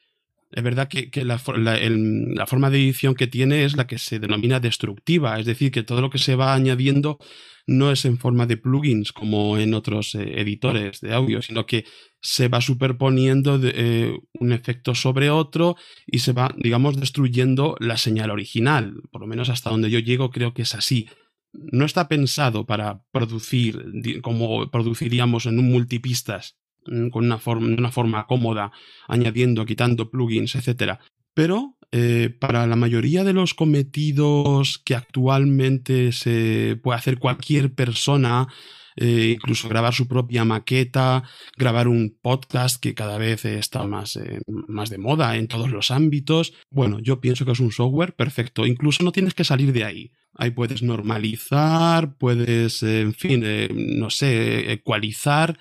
[0.51, 5.39] Es verdad que, la, forma de edición que tiene es la que se denomina destructiva,
[5.39, 7.19] es decir, que todo lo que se va añadiendo
[7.67, 11.86] no es en forma de plugins como en otros eh, editores de audio, sino que
[12.21, 18.29] se va superponiendo eh, un efecto sobre otro y se va, digamos, destruyendo la señal
[18.29, 19.01] original.
[19.12, 21.10] Por lo menos hasta donde yo llego creo que es así.
[21.53, 23.84] No está pensado para producir
[24.21, 26.55] como produciríamos en un multipistas
[27.12, 28.71] con una forma, una forma cómoda,
[29.08, 31.00] añadiendo, quitando plugins, etc.
[31.34, 38.48] Pero eh, para la mayoría de los cometidos que actualmente se puede hacer cualquier persona,
[38.98, 41.24] eh, incluso grabar su propia maqueta,
[41.58, 45.89] grabar un podcast que cada vez está más, eh, más de moda en todos los
[45.89, 46.54] ámbitos.
[46.69, 48.65] Bueno, yo pienso que es un software perfecto.
[48.65, 50.12] Incluso no tienes que salir de ahí.
[50.34, 53.41] Ahí puedes normalizar, puedes, en fin,
[53.98, 55.58] no sé, ecualizar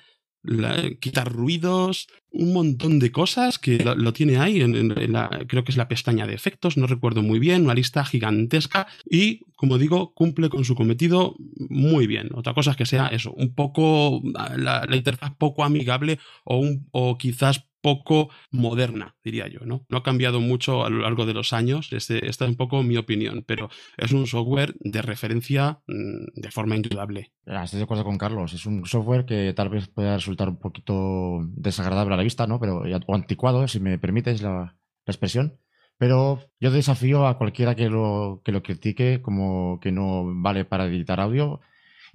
[0.99, 5.77] quitar ruidos, un montón de cosas que lo, tiene ahí, en, la, creo que es
[5.77, 10.49] la pestaña de efectos, no recuerdo muy bien, una lista gigantesca y, como digo, cumple
[10.49, 11.35] con su cometido
[11.69, 12.29] muy bien.
[12.33, 14.21] Otra cosa es que sea eso, un poco,
[14.57, 19.85] la, interfaz poco amigable o, o quizás poco moderna, diría yo, ¿no?
[19.89, 22.81] No ha cambiado mucho a lo largo de los años, este, esta es un poco
[22.81, 27.31] mi opinión, pero es un software de referencia mm, de forma indudable.
[27.45, 31.41] Estoy de acuerdo con Carlos, es un software que tal vez pueda resultar un poquito
[31.53, 32.59] desagradable a la vista, ¿no?
[32.59, 34.75] Pero, o anticuado, si me permites la,
[35.05, 35.59] expresión.
[35.99, 40.87] Pero yo desafío a cualquiera que lo, que lo critique como que no vale para
[40.87, 41.61] editar audio.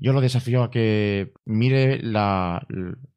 [0.01, 2.67] Yo lo desafío a que mire la,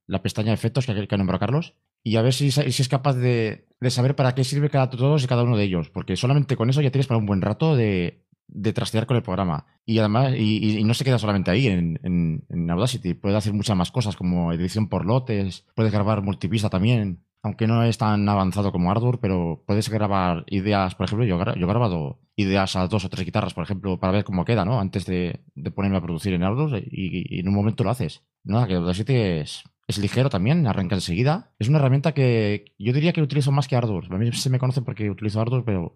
[0.05, 1.73] la pestaña de efectos que, que nombrado Carlos
[2.03, 5.23] y a ver si, si es capaz de, de, saber para qué sirve cada todos
[5.23, 5.89] y cada uno de ellos.
[5.89, 9.23] Porque solamente con eso ya tienes para un buen rato de, de trastear con el
[9.23, 9.65] programa.
[9.85, 13.13] Y además, y, no se queda solamente ahí en, en, Audacity.
[13.13, 17.83] Puede hacer muchas más cosas como edición por lotes, puedes grabar multipista también aunque no
[17.83, 22.21] es tan avanzado como Ardour, pero puedes grabar ideas, por ejemplo, yo, yo he grabado
[22.37, 24.79] ideas a dos o tres guitarras, por ejemplo, para ver cómo queda, ¿no?
[24.79, 28.23] Antes de, de ponerme a producir en Ardour y, y, en un momento lo haces.
[28.45, 31.51] Nada, que Audacity es, es ligero también, arranca enseguida.
[31.59, 34.05] Es una herramienta que yo diría que utilizo más que Ardour.
[34.13, 35.95] A mí se me conoce porque utilizo Ardour, pero,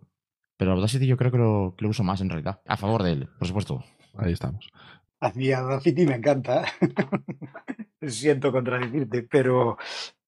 [0.57, 2.61] pero Audacity yo creo que lo, que lo uso más en realidad.
[2.65, 3.83] A favor de él, por supuesto.
[4.15, 4.69] Ahí estamos.
[5.19, 6.65] A mí Audacity me encanta.
[8.01, 9.77] Siento contradecirte, pero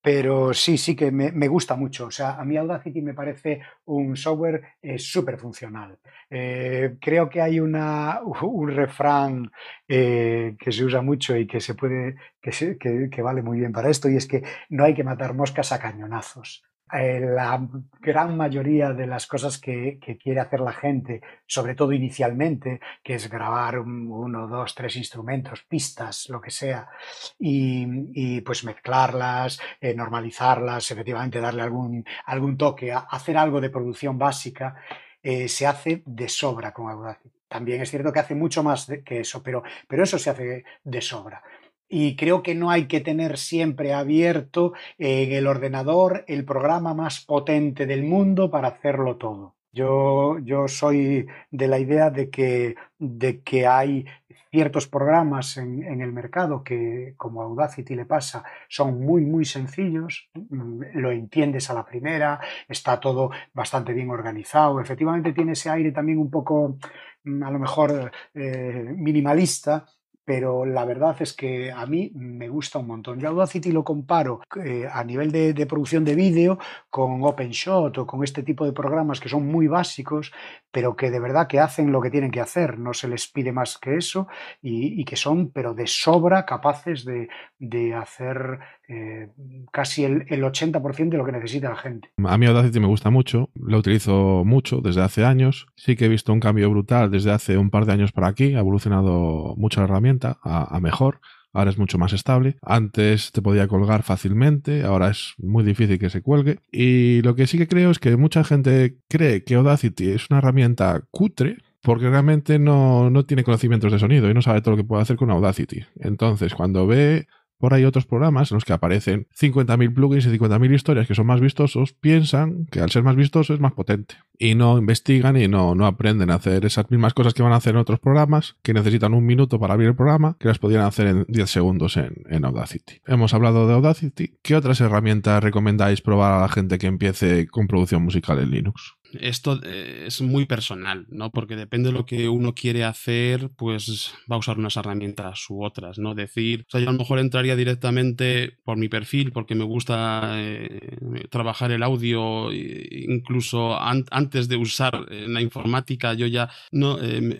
[0.01, 2.07] pero sí, sí que me, me, gusta mucho.
[2.07, 5.99] O sea, a mí Audacity me parece un software eh, súper funcional.
[6.29, 9.51] Eh, creo que hay una, un refrán
[9.87, 13.59] eh, que se usa mucho y que se puede, que, se, que, que vale muy
[13.59, 16.68] bien para esto, y es que no hay que matar moscas a cañonazos.
[16.91, 17.67] Eh, la
[18.01, 23.29] gran mayoría de las cosas que, quiere hacer la gente, sobre todo inicialmente, que es
[23.29, 26.89] grabar un, uno, dos, tres instrumentos, pistas, lo que sea,
[27.37, 34.75] y, pues mezclarlas, eh, normalizarlas, efectivamente darle algún, algún toque, hacer algo de producción básica,
[35.21, 37.29] eh, se hace de sobra con Audacity.
[37.47, 41.01] También es cierto que hace mucho más que eso, pero, pero eso se hace de
[41.01, 41.43] sobra
[41.89, 47.25] y creo que no hay que tener siempre abierto en el ordenador el programa más
[47.25, 49.55] potente del mundo para hacerlo todo.
[49.71, 54.05] Yo, yo soy de la idea de que, de que hay
[54.51, 60.29] ciertos programas en, en, el mercado que, como Audacity le pasa, son muy, muy sencillos,
[60.33, 65.91] mm, lo entiendes a la primera, está todo bastante bien organizado, efectivamente tiene ese aire
[65.91, 66.77] también un poco,
[67.23, 69.85] mm, a lo mejor, eh, minimalista,
[70.29, 73.19] pero la verdad es que a mí me gusta un montón.
[73.19, 76.59] Yo Audacity lo comparo eh, a nivel de, producción de vídeo
[76.91, 80.31] con OpenShot o con este tipo de programas que son muy básicos,
[80.69, 83.51] pero que de verdad que hacen lo que tienen que hacer, no se les pide
[83.51, 84.27] más que eso
[84.61, 87.27] y, y que son, pero de sobra, capaces de,
[87.57, 88.59] de hacer
[88.89, 89.29] eh,
[89.71, 92.09] casi el, el 80% de lo que necesita la gente.
[92.25, 96.09] A mí Audacity me gusta mucho, lo utilizo mucho desde hace años, sí que he
[96.09, 99.79] visto un cambio brutal desde hace un par de años para aquí, ha evolucionado mucho
[99.79, 101.21] la herramienta a, a mejor.
[101.51, 102.57] Ahora es mucho más estable.
[102.61, 106.59] Antes te podía colgar fácilmente, ahora es muy difícil que se cuelgue.
[106.71, 110.39] Y lo que sí que creo es que mucha gente cree que Audacity es una
[110.39, 114.77] herramienta cutre, porque realmente no, no, tiene conocimientos de sonido y no sabe todo lo
[114.77, 115.85] que puede hacer con Audacity.
[115.99, 117.27] Entonces, cuando ve
[117.59, 121.27] por ahí otros programas en los que aparecen 50.000 plugins y 50.000 historias que son
[121.27, 124.15] más vistosos, piensan que al ser más vistoso es más potente.
[124.41, 127.57] Y no investigan y no, no aprenden a hacer esas mismas cosas que van a
[127.57, 130.83] hacer en otros programas, que necesitan un minuto para abrir el programa, que las podrían
[130.83, 133.01] hacer en 10 segundos en, en Audacity.
[133.05, 134.37] Hemos hablado de Audacity.
[134.41, 138.95] ¿Qué otras herramientas recomendáis probar a la gente que empiece con producción musical en Linux?
[139.19, 141.31] esto eh, es muy personal, ¿no?
[141.31, 145.63] Porque depende de lo que uno quiere hacer, pues va a usar unas herramientas u
[145.63, 146.15] otras, ¿no?
[146.15, 150.33] Decir, o sea, yo a lo mejor entraría directamente por mi perfil, porque me gusta
[150.35, 150.97] eh,
[151.29, 157.21] trabajar el audio, incluso an antes de usar eh, la informática, yo ya no eh,
[157.21, 157.37] me,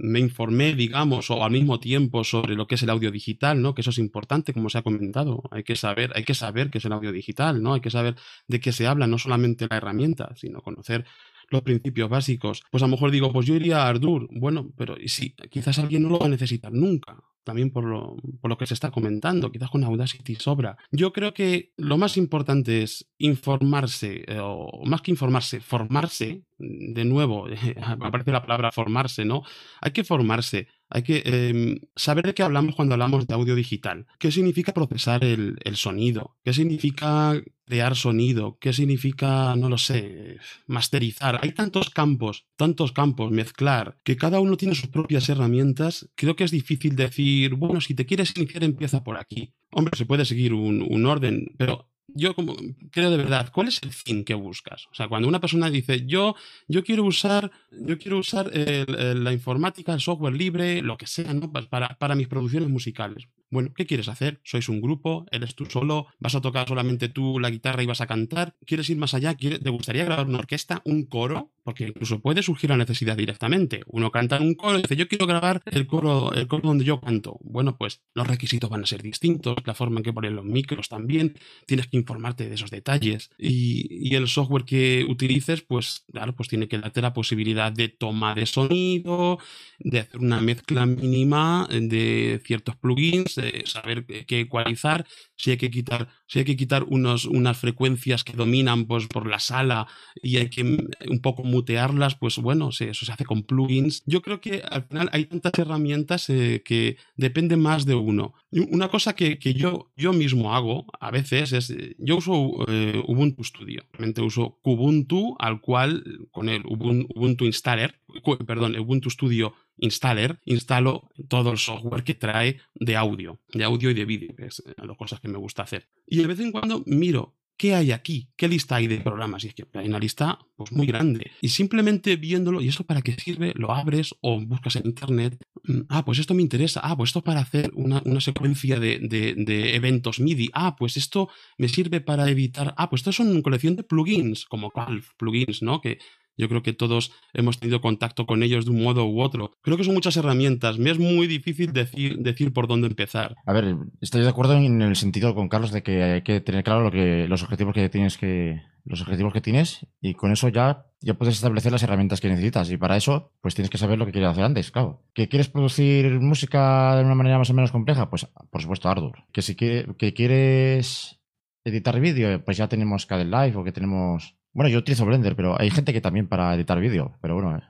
[0.00, 3.74] me, informé, digamos, o al mismo tiempo sobre lo que es el audio digital, ¿no?
[3.74, 5.42] Que eso es importante, como se ha comentado.
[5.50, 7.74] Hay que saber, hay que saber qué es el audio digital, ¿no?
[7.74, 8.16] Hay que saber
[8.46, 11.04] de qué se habla, no solamente la herramienta, sino conocer
[11.50, 12.62] los principios básicos.
[12.70, 14.28] Pues a lo mejor digo, pues yo iría a Ardour.
[14.30, 17.16] Bueno, pero si quizás alguien no lo va a necesitar nunca.
[17.42, 20.76] También por lo, por lo que se está comentando, quizás con Audacity sobra.
[20.92, 26.44] Yo creo que lo más importante es informarse, eh, o más que informarse, formarse.
[26.58, 27.46] De nuevo,
[28.00, 29.42] aparece la palabra formarse, ¿no?
[29.80, 34.06] Hay que formarse hay que eh, saber de qué hablamos cuando hablamos de audio digital.
[34.18, 36.36] ¿Qué significa procesar el, el, sonido?
[36.44, 38.58] ¿Qué significa crear sonido?
[38.60, 41.38] ¿Qué significa, no lo sé, masterizar?
[41.42, 46.10] Hay tantos campos, tantos campos, mezclar, que cada uno tiene sus propias herramientas.
[46.16, 49.54] Creo que es difícil decir, bueno, si te quieres iniciar, empieza por aquí.
[49.70, 52.56] Hombre, se puede seguir un, un orden, pero yo como
[52.90, 54.86] creo de verdad, ¿cuál es el fin que buscas?
[54.90, 56.34] O sea, cuando una persona dice, yo,
[56.68, 61.52] yo quiero usar, yo quiero usar la informática, el software libre, lo que sea, ¿no?
[61.52, 63.28] Para, para mis producciones musicales.
[63.50, 64.40] Bueno, ¿qué quieres hacer?
[64.44, 65.26] ¿Sois un grupo?
[65.32, 66.06] ¿Eres tú solo?
[66.20, 68.54] ¿Vas a tocar solamente tú la guitarra y vas a cantar?
[68.64, 69.34] ¿Quieres ir más allá?
[69.34, 70.80] ¿Te gustaría grabar una orquesta?
[70.84, 71.50] ¿Un coro?
[71.64, 73.82] Porque incluso puede surgir la necesidad directamente.
[73.86, 76.84] Uno canta en un coro y dice, yo quiero grabar el coro, el coro donde
[76.84, 77.38] yo canto.
[77.42, 80.88] Bueno, pues los requisitos van a ser distintos, la forma en que ponen los micros
[80.88, 81.36] también,
[81.66, 83.30] tienes que informarte de esos detalles.
[83.36, 88.34] Y, el software que utilices, pues claro, pues tiene que darte la posibilidad de toma
[88.34, 89.38] de sonido,
[89.78, 95.70] de hacer una mezcla mínima de ciertos plugins, de saber qué ecualizar, si hay que
[95.70, 99.86] quitar, si hay que quitar unos, unas frecuencias que dominan pues, por la sala
[100.22, 104.02] y hay que un poco mutearlas, pues bueno, eso se hace con plugins.
[104.06, 108.34] Yo creo que al final hay tantas herramientas eh, que dependen más de uno.
[108.50, 113.84] Una cosa que, yo, yo mismo hago a veces es, yo uso eh, Ubuntu Studio,
[113.92, 118.00] realmente uso Kubuntu, al cual con el Ubuntu Installer,
[118.46, 123.94] perdón, Ubuntu Studio installer, instalo todo el software que trae de audio, de audio y
[123.94, 125.88] de vídeo, que es las cosas que me gusta hacer.
[126.06, 128.30] Y de vez en cuando miro ¿qué hay aquí?
[128.38, 129.44] ¿Qué lista hay de programas?
[129.44, 131.30] Y es que hay una lista pues, muy grande.
[131.42, 133.52] Y simplemente viéndolo, ¿y eso para qué sirve?
[133.54, 135.36] Lo abres o buscas en internet.
[135.64, 136.80] Mm, ah, pues esto me interesa.
[136.82, 140.48] Ah, pues esto para hacer una, secuencia de, de, eventos MIDI.
[140.54, 141.28] Ah, pues esto
[141.58, 142.72] me sirve para editar.
[142.78, 145.82] Ah, pues esto son una colección de plugins, como Valve plugins, ¿no?
[145.82, 145.98] Que
[146.40, 149.52] yo creo que todos hemos tenido contacto con ellos de un modo u otro.
[149.62, 150.78] Creo que son muchas herramientas.
[150.78, 153.36] Me es muy difícil decir, decir por dónde empezar.
[153.46, 156.64] A ver, estoy de acuerdo en el sentido con Carlos de que hay que tener
[156.64, 161.14] claro los objetivos que tienes que, los objetivos que tienes y con eso ya, ya
[161.14, 164.12] puedes establecer las herramientas que necesitas y para eso pues tienes que saber lo que
[164.12, 165.02] quieres hacer antes, claro.
[165.14, 168.10] ¿Que quieres producir música de una manera más o menos compleja?
[168.10, 169.24] Pues por supuesto Ardour.
[169.32, 171.20] ¿Que si que, que quieres
[171.64, 172.42] editar vídeo?
[172.44, 175.92] Pues ya tenemos Cadel Live o que tenemos bueno, yo utilizo Blender, pero hay gente
[175.92, 177.16] que también para editar vídeo.
[177.20, 177.60] Pero bueno,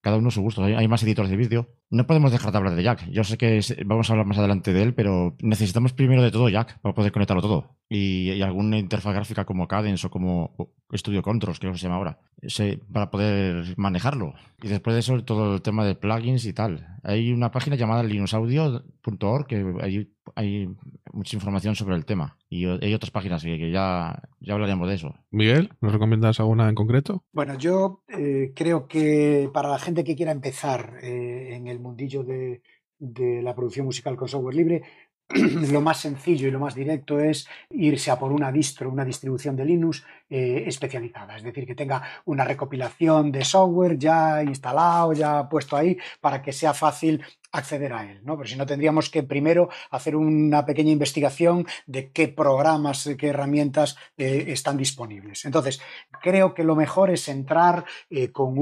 [0.00, 0.64] cada uno su gusto.
[0.64, 1.68] Hay, más editores de vídeo.
[1.90, 3.10] No podemos dejar de hablar de Jack.
[3.10, 6.48] Yo sé que vamos a hablar más adelante de él, pero necesitamos primero de todo
[6.48, 7.76] Jack para poder conectarlo todo.
[7.88, 10.54] Y, alguna interfaz gráfica como Cadence o como
[10.94, 12.18] Studio Controls, creo que se llama ahora,
[12.92, 14.34] para poder manejarlo.
[14.62, 16.86] Y después de eso, todo el tema de plugins y tal.
[17.02, 20.68] Hay una página llamada linuxaudio.org que hay,
[21.12, 22.36] mucha información sobre el tema.
[22.48, 25.14] Y hay otras páginas que, ya, ya hablaremos de eso.
[25.30, 27.24] Miguel, ¿nos recomiendas alguna en concreto?
[27.32, 32.22] Bueno, yo eh, creo que para la gente que quiera empezar eh, en el mundillo
[32.22, 32.62] de,
[32.98, 34.82] de la producción musical con software libre,
[35.72, 39.56] lo más sencillo y lo más directo es irse a por una distro, una distribución
[39.56, 45.48] de Linux eh, especializada, es decir, que tenga una recopilación de software ya instalado, ya
[45.48, 47.20] puesto ahí, para que sea fácil
[47.50, 48.36] acceder a él, ¿no?
[48.36, 53.96] Pero si no tendríamos que primero hacer una pequeña investigación de qué programas, qué herramientas
[54.16, 55.44] eh, están disponibles.
[55.44, 55.80] Entonces,
[56.22, 58.54] creo que lo mejor es entrar eh, con,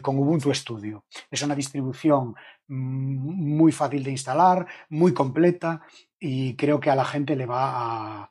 [0.00, 1.04] con Ubuntu Studio.
[1.30, 2.34] Es una distribución
[2.66, 5.82] mm, muy fácil de instalar, muy completa
[6.18, 8.30] y creo que a la gente le va a,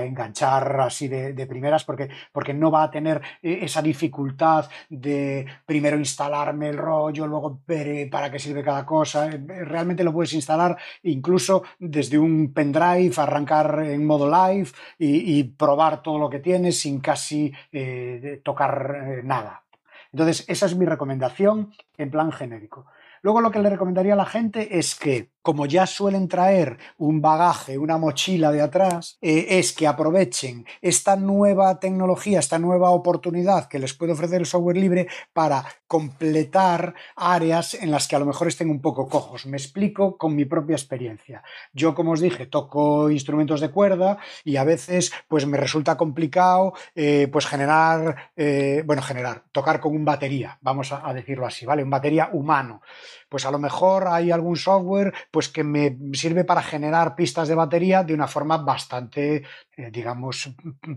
[0.00, 5.96] enganchar así de, primeras porque, porque no va a tener eh, esa dificultad de primero
[5.98, 9.28] instalarme el rollo, luego ver para qué sirve cada cosa.
[9.28, 16.02] Eh, realmente lo puedes instalar incluso desde un pendrive, arrancar en modo live y, probar
[16.02, 19.64] todo lo que tienes sin casi eh, tocar nada.
[20.12, 22.86] Entonces, esa es mi recomendación en plan genérico.
[23.22, 27.22] Luego lo que le recomendaría a la gente es que como ya suelen traer un
[27.22, 33.66] bagaje, una mochila de atrás, eh, es que aprovechen esta nueva tecnología, esta nueva oportunidad
[33.66, 38.26] que les puede ofrecer el software libre para completar áreas en las que a lo
[38.26, 39.46] mejor estén un poco cojos.
[39.46, 41.42] Me explico con mi propia experiencia.
[41.72, 46.74] Yo, como os dije, toco instrumentos de cuerda y a veces pues me resulta complicado
[46.94, 51.64] eh, pues generar, eh, bueno, generar, tocar con un batería, vamos a, a decirlo así,
[51.64, 51.82] ¿vale?
[51.82, 52.82] Un batería humano.
[53.28, 57.54] Pues a lo mejor hay algún software pues que me sirve para generar pistas de
[57.54, 59.42] batería de una forma bastante,
[59.76, 60.50] eh, digamos,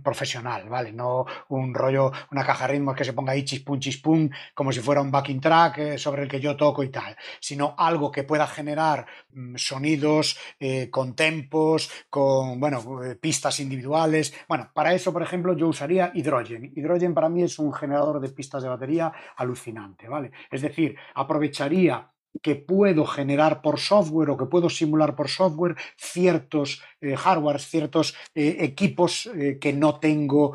[0.03, 0.91] profesional, ¿vale?
[0.93, 4.79] No un rollo, una caja de ritmos que se ponga ahí chispum, chispum, como si
[4.79, 8.23] fuera un backing track eh, sobre el que yo toco y tal, sino algo que
[8.23, 12.82] pueda generar mm, sonidos eh, con tempos, con, bueno,
[13.19, 14.34] pistas individuales.
[14.47, 16.71] Bueno, para eso, por ejemplo, yo usaría Hydrogen.
[16.75, 20.32] Hydrogen para mí es un generador de pistas de batería alucinante, ¿vale?
[20.49, 22.11] Es decir, aprovecharía
[22.41, 28.15] que puedo generar por software o que puedo simular por software ciertos eh, hardware, ciertos
[28.36, 30.53] eh, equipos eh, que no tengo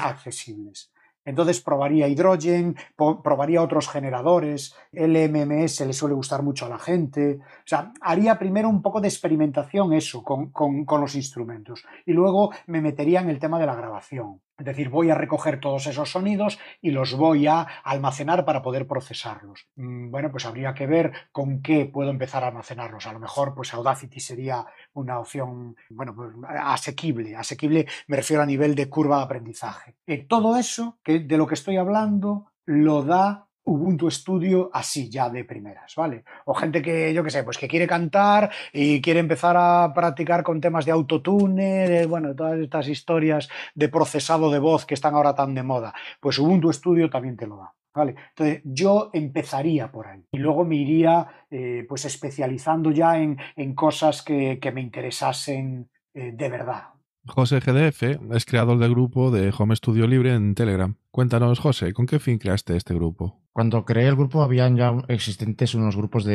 [0.00, 0.90] accesibles.
[1.24, 7.38] Entonces probaría Hydrogen, probaría otros generadores, LMMS le suele gustar mucho a la gente.
[7.42, 12.50] O sea, haría primero un poco de experimentación eso con, con los instrumentos y luego
[12.66, 14.40] me metería en el tema de la grabación.
[14.58, 18.88] Es decir, voy a recoger todos esos sonidos y los voy a almacenar para poder
[18.88, 19.68] procesarlos.
[19.76, 23.06] Mm, bueno, pues habría que ver con qué puedo empezar a almacenarlos.
[23.06, 27.36] A lo mejor, pues Audacity sería una opción, bueno, pues, asequible.
[27.36, 29.96] Asequible me refiero a nivel de curva de aprendizaje.
[30.06, 35.28] Eh, todo eso que de lo que estoy hablando lo da Ubuntu Studio así ya
[35.28, 36.24] de primeras, ¿vale?
[36.46, 40.42] O gente que, yo qué sé, pues que quiere cantar y quiere empezar a practicar
[40.42, 45.14] con temas de autotune, de, bueno, todas estas historias de procesado de voz que están
[45.14, 45.92] ahora tan de moda.
[46.20, 47.74] Pues Ubuntu Studio también te lo da.
[47.94, 48.14] ¿Vale?
[48.28, 53.74] Entonces yo empezaría por ahí y luego me iría eh, pues especializando ya en, en
[53.74, 56.84] cosas que, que me interesasen eh, de verdad,
[57.28, 58.02] José GDF
[58.34, 60.96] es creador del grupo de Home Studio Libre en Telegram.
[61.10, 63.40] Cuéntanos, José, ¿con qué fin creaste este grupo?
[63.52, 66.26] Cuando creé el grupo habían ya existentes unos grupos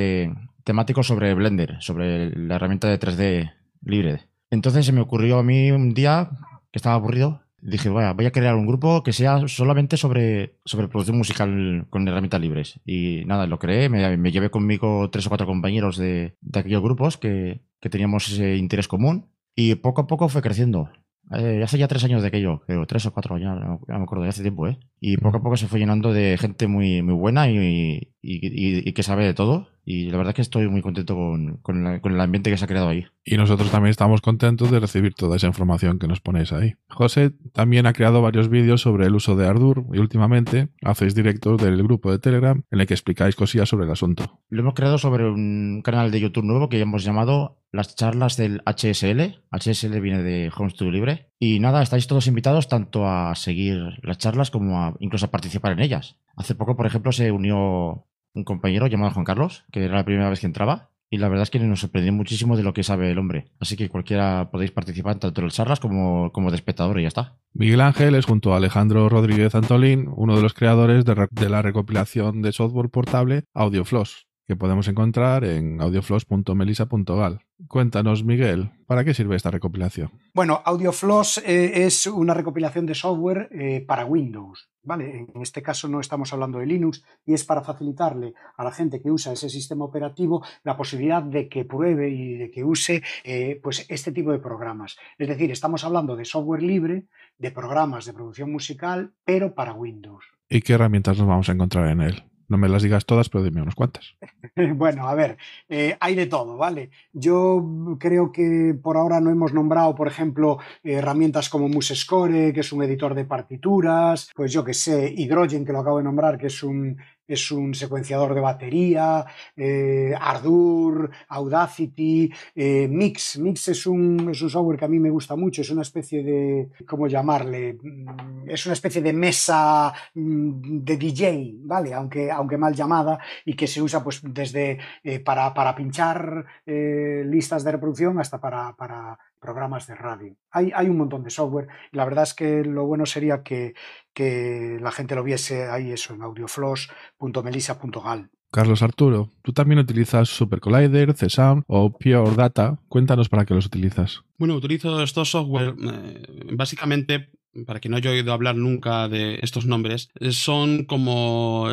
[0.64, 4.22] temáticos sobre Blender, sobre la herramienta de 3D libre.
[4.50, 6.30] Entonces se me ocurrió a mí un día
[6.72, 11.18] que estaba aburrido, dije, voy a crear un grupo que sea solamente sobre, sobre producción
[11.18, 12.80] musical con herramientas libres.
[12.86, 17.18] Y nada, lo creé, me, llevé conmigo tres o cuatro compañeros de, de aquellos grupos
[17.18, 20.90] que, que teníamos ese interés común y poco a poco fue creciendo.
[21.32, 23.56] Eh, hace ya tres años de aquello, creo, tres o cuatro, ya,
[23.88, 24.78] ya me acuerdo, de hace tiempo, ¿eh?
[25.00, 29.04] Y poco a poco se fue llenando de gente muy, muy buena y, y, que
[29.04, 29.70] sabe de todo.
[29.86, 32.68] Y la verdad es que estoy muy contento con, con, el ambiente que se ha
[32.68, 33.06] creado ahí.
[33.26, 36.76] Y nosotros también estamos contentos de recibir toda esa información que nos ponéis ahí.
[36.90, 41.62] José también ha creado varios vídeos sobre el uso de Ardour y últimamente hacéis directos
[41.62, 44.40] del grupo de Telegram en el que explicáis cosillas sobre el asunto.
[44.50, 48.62] Lo hemos creado sobre un canal de YouTube nuevo que hemos llamado las charlas del
[48.66, 49.42] HSL.
[49.52, 51.30] HSL viene de Home Studio Libre.
[51.40, 55.74] Y nada, estáis todos invitados tanto a seguir las charlas como a incluso a participar
[55.74, 56.18] en ellas.
[56.38, 60.30] Hace poco, por ejemplo, se unió un compañero llamado Juan Carlos, que era la primera
[60.30, 63.12] vez que entraba, y la verdad es que nos sorprendió muchísimo de lo que sabe
[63.12, 63.46] el hombre.
[63.60, 67.10] Así que cualquiera podéis participar tanto en las charlas como, como de espectador y ya
[67.10, 67.38] está.
[67.54, 71.62] Miguel Ángel es junto a Alejandro Rodríguez Antolín, uno de los creadores de, de la
[71.62, 77.42] recopilación de software portable AudioFloss, que podemos encontrar en audiofloss.melisa.gal.
[77.68, 80.12] Cuéntanos, Miguel, ¿para qué sirve esta recopilación?
[80.34, 84.70] Bueno, AudioFloss eh, es una recopilación de software eh, para Windows.
[84.84, 85.28] ¿vale?
[85.34, 89.02] En este caso no estamos hablando de Linux y es para facilitarle a la gente
[89.02, 93.60] que usa ese sistema operativo la posibilidad de que pruebe y de que use eh,
[93.64, 94.98] pues este tipo de programas.
[95.18, 97.06] Es decir, estamos hablando de software libre,
[97.38, 100.26] de programas de producción musical, pero para Windows.
[100.50, 102.24] ¿Y qué herramientas nos vamos a encontrar en él?
[102.54, 104.14] No me las digas todas, pero dime unas cuantas.
[104.76, 105.38] bueno, a ver,
[105.70, 106.92] eh, hay de todo, ¿vale?
[107.12, 112.72] Yo creo que por ahora no hemos nombrado, por ejemplo, herramientas como MuseScore, que es
[112.72, 116.46] un editor de partituras, pues yo que sé, Hydrogen, que lo acabo de nombrar, que
[116.46, 116.96] es un
[117.28, 123.38] es un secuenciador de batería, eh, Ardour, Audacity, eh, Mix.
[123.40, 126.24] Mix es un, es un software que a mí me gusta mucho, es una especie
[126.24, 127.78] de, ¿cómo llamarle?
[127.82, 131.94] Mm, es una especie de mesa mm, de DJ, ¿vale?
[131.94, 137.64] Aunque, aunque mal llamada y que se usa pues desde eh, para, para, pinchar listas
[137.64, 140.36] de reproducción hasta para, para programas de radio.
[140.52, 141.68] Hay, hay, un montón de software.
[141.92, 143.74] La verdad es que lo bueno sería que,
[144.14, 148.30] que la gente lo viese ahí eso en audiofloss.melisa.gal.
[148.54, 152.78] Carlos Arturo, tú también utilizas Super Collider, C-Sound o Pure Data.
[152.88, 154.22] Cuéntanos para qué los utilizas.
[154.38, 156.22] Bueno, utilizo estos software eh,
[156.54, 157.32] básicamente
[157.66, 161.68] para quien no haya oído hablar nunca de estos nombres, son como,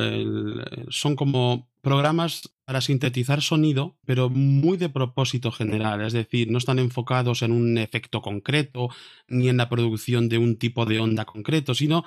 [0.89, 6.78] son como programas para sintetizar sonido, pero muy de propósito general, es decir, no están
[6.78, 8.91] enfocados en un efecto concreto
[9.28, 12.05] ni en la producción de un tipo de onda concreto, sino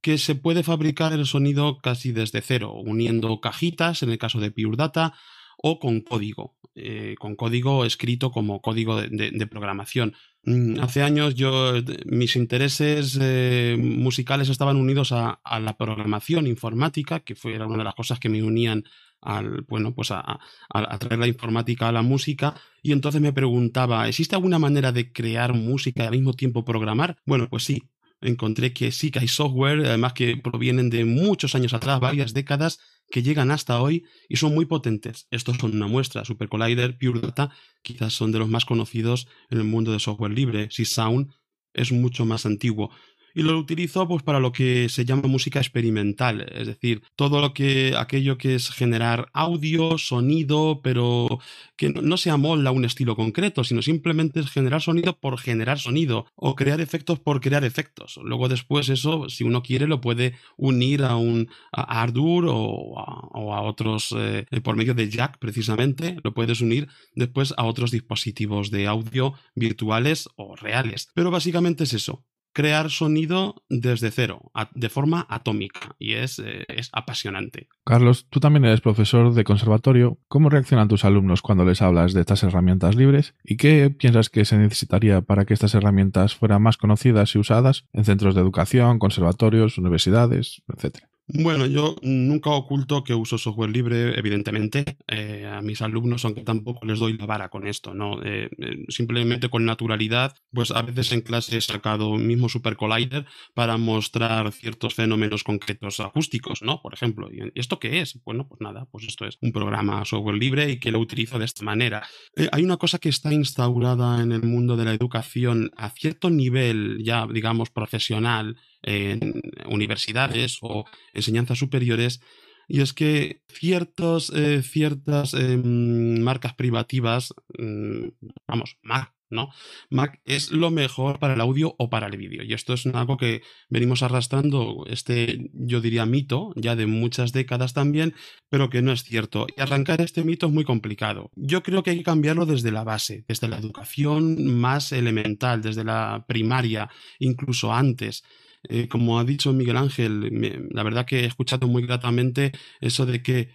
[0.00, 4.50] que se puede fabricar el sonido casi desde cero, uniendo cajitas, en el caso de
[4.50, 5.14] Pure Data,
[5.56, 10.14] o con código, eh, con código escrito como código de, programación.
[10.44, 11.74] Mm, hace años yo,
[12.06, 17.94] mis intereses eh, musicales estaban unidos a, la programación informática, que fue una de las
[17.94, 18.84] cosas que me unían
[19.20, 22.54] al, bueno, pues a, a, traer la informática a la música.
[22.82, 27.18] Y entonces me preguntaba, ¿existe alguna manera de crear música y al mismo tiempo programar?
[27.26, 27.82] Bueno, pues sí,
[28.22, 32.78] encontré que sí que hay software, además que provienen de muchos años atrás, varias décadas,
[33.12, 35.28] que llegan hasta hoy y son muy potentes.
[35.30, 36.24] Estos son una muestra.
[36.24, 37.50] Super Collider, Pure Data,
[37.82, 40.68] quizás son de los más conocidos en el mundo de software libre.
[40.70, 41.30] Si Sound
[41.74, 42.90] es mucho más antiguo
[43.34, 47.54] y lo utilizo pues para lo que se llama música experimental, es decir, todo lo
[47.54, 51.40] que aquello que es generar audio, sonido, pero
[51.76, 55.78] que no se amolda a un estilo concreto, sino simplemente es generar sonido por generar
[55.78, 58.18] sonido o crear efectos por crear efectos.
[58.22, 63.62] Luego después eso, si uno quiere, lo puede unir a un a Ardour o a,
[63.62, 68.86] otros eh, por medio de Jack precisamente, lo puedes unir después a otros dispositivos de
[68.86, 71.08] audio virtuales o reales.
[71.14, 76.90] Pero básicamente es eso, crear sonido desde cero, de forma atómica, y es, eh, es,
[76.92, 77.68] apasionante.
[77.84, 80.18] Carlos, tú también eres profesor de conservatorio.
[80.28, 83.34] ¿Cómo reaccionan tus alumnos cuando les hablas de estas herramientas libres?
[83.44, 87.84] ¿Y qué piensas que se necesitaría para que estas herramientas fueran más conocidas y usadas
[87.92, 91.11] en centros de educación, conservatorios, universidades, etcétera?
[91.34, 96.84] Bueno, yo nunca oculto que uso software libre, evidentemente, eh, a mis alumnos, aunque tampoco
[96.84, 98.22] les doy la vara con esto, ¿no?
[98.22, 103.24] Eh, eh, simplemente con naturalidad, pues a veces en clase he sacado mismo Super Collider
[103.54, 106.82] para mostrar ciertos fenómenos concretos acústicos, ¿no?
[106.82, 108.20] Por ejemplo, ¿y esto qué es?
[108.24, 111.46] Bueno, pues nada, pues esto es un programa software libre y que lo utilizo de
[111.46, 112.06] esta manera.
[112.52, 116.98] hay una cosa que está instaurada en el mundo de la educación a cierto nivel
[117.02, 122.20] ya, digamos, profesional, en universidades o enseñanzas superiores,
[122.68, 128.08] y es que ciertos, eh, ciertas em, marcas privativas, mm,
[128.46, 129.48] vamos, Mac, ¿no?
[129.90, 132.42] Mac es lo mejor para el audio o para el vídeo.
[132.44, 137.72] Y esto es algo que venimos arrastrando, este, yo diría, mito, ya de muchas décadas
[137.72, 138.14] también,
[138.48, 139.46] pero que no es cierto.
[139.56, 141.30] Y arrancar este mito es muy complicado.
[141.34, 145.84] Yo creo que hay que cambiarlo desde la base, desde la educación más elemental, desde
[145.84, 148.22] la primaria, incluso antes.
[148.68, 153.22] Eh, como ha dicho Miguel Ángel, la verdad que he escuchado muy gratamente eso de
[153.22, 153.50] que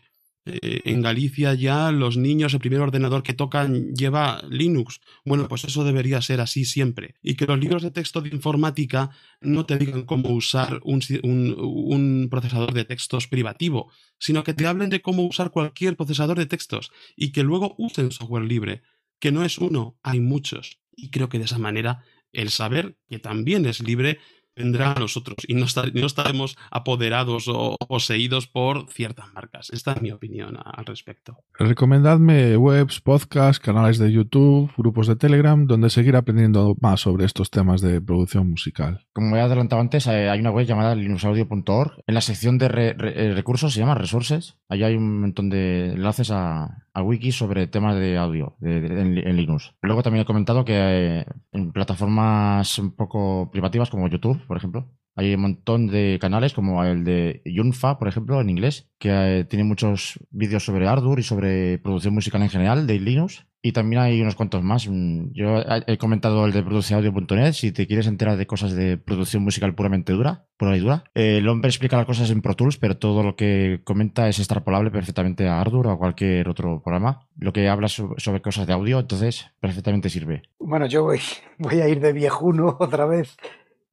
[0.47, 5.01] eh, en Galicia ya los niños el primer ordenador que tocan lleva Linux.
[5.25, 7.15] Bueno, pues eso debería ser así siempre.
[7.21, 12.27] Y que los libros de texto de informática no te digan cómo usar un, un,
[12.29, 16.91] procesador de textos privativo, sino que te hablen de cómo usar cualquier procesador de textos
[17.15, 18.83] y que luego usen software libre,
[19.19, 20.79] que no es uno, hay muchos.
[20.95, 24.19] Y creo que de esa manera el saber que también es libre
[24.57, 29.69] vendrá a nosotros y no, estaremos apoderados o poseídos por ciertas marcas.
[29.71, 31.37] Esta es mi opinión al respecto.
[31.57, 37.49] Recomendadme webs, podcasts, canales de YouTube, grupos de Telegram, donde seguir aprendiendo más sobre estos
[37.49, 39.05] temas de producción musical.
[39.13, 42.03] Como he adelantado antes, eh, hay una web llamada linuxaudio.org.
[42.07, 44.57] En la sección de eh, recursos se llama Resources.
[44.69, 49.75] Allí hay un montón de enlaces a, a wiki sobre temas de audio en, Linux.
[49.83, 54.89] Luego también he comentado que eh, en plataformas un poco privativas como YouTube, por ejemplo,
[55.17, 59.43] hay un montón de canales como el de Yunfa, por ejemplo, en inglés, que eh,
[59.45, 63.47] tiene muchos vídeos sobre Ardour y sobre producción musical en general de Linux.
[63.63, 64.87] Y también hay unos cuantos más.
[64.87, 67.53] Mm, yo he comentado el de produceaudio.net.
[67.53, 71.05] Si te quieres enterar de cosas de producción musical puramente dura, pura y dura.
[71.15, 74.91] el hombre explica las cosas en Pro Tools, pero todo lo que comenta es extrapolable
[74.91, 77.27] perfectamente a Ardour o a cualquier otro programa.
[77.39, 80.43] Lo que habla sobre cosas de audio, entonces perfectamente sirve.
[80.59, 81.21] Bueno, yo voy,
[81.57, 83.35] voy a ir de viejuno otra vez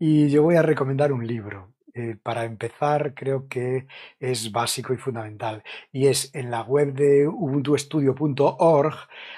[0.07, 1.75] y yo voy a recomendar un libro.
[1.97, 3.87] Eh, para empezar, creo que
[4.19, 5.63] es básico y fundamental.
[5.93, 8.95] Y es en la web de ubuntuestudio.org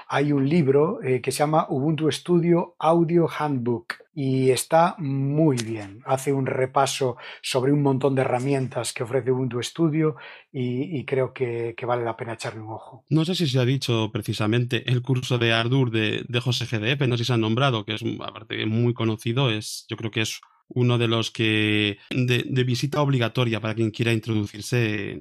[0.08, 6.00] hay un libro eh, que se llama Ubuntu Studio Audio Handbook y está muy bien.
[6.06, 10.16] Hace un repaso sobre un montón de herramientas que ofrece Ubuntu Studio
[10.50, 13.04] y, creo que, vale la pena echarle un ojo.
[13.10, 17.18] No sé si se ha dicho precisamente el curso de Ardour de, José GDF, no
[17.18, 20.40] sé si se ha nombrado, que es aparte muy conocido, es, yo creo que es
[20.68, 25.12] uno de los que de, visita obligatoria para quien quiera introducirse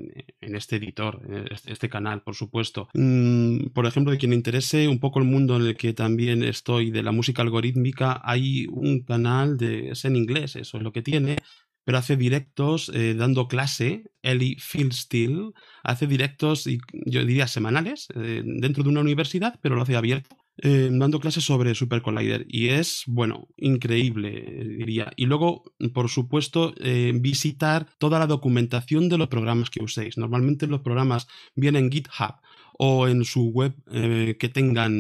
[0.41, 2.89] en, este editor, en este, este, canal, por supuesto.
[2.93, 6.91] Mm, por ejemplo, de quien interese un poco el mundo en el que también estoy
[6.91, 11.01] de la música algorítmica, hay un canal de es en inglés, eso es lo que
[11.01, 11.37] tiene,
[11.83, 18.83] pero hace directos eh, dando clase, Ellie Fieldsteel, hace directos, yo diría semanales, eh, dentro
[18.83, 23.03] de una universidad, pero lo hace abierto eh, dando clases sobre Super Collider y es,
[23.07, 24.31] bueno, increíble,
[24.77, 25.11] diría.
[25.15, 30.17] Y luego, por supuesto, eh, visitar toda la documentación de los programas que uséis.
[30.17, 32.35] Normalmente los programas vienen en GitHub
[32.77, 34.93] o en su web eh, que tengan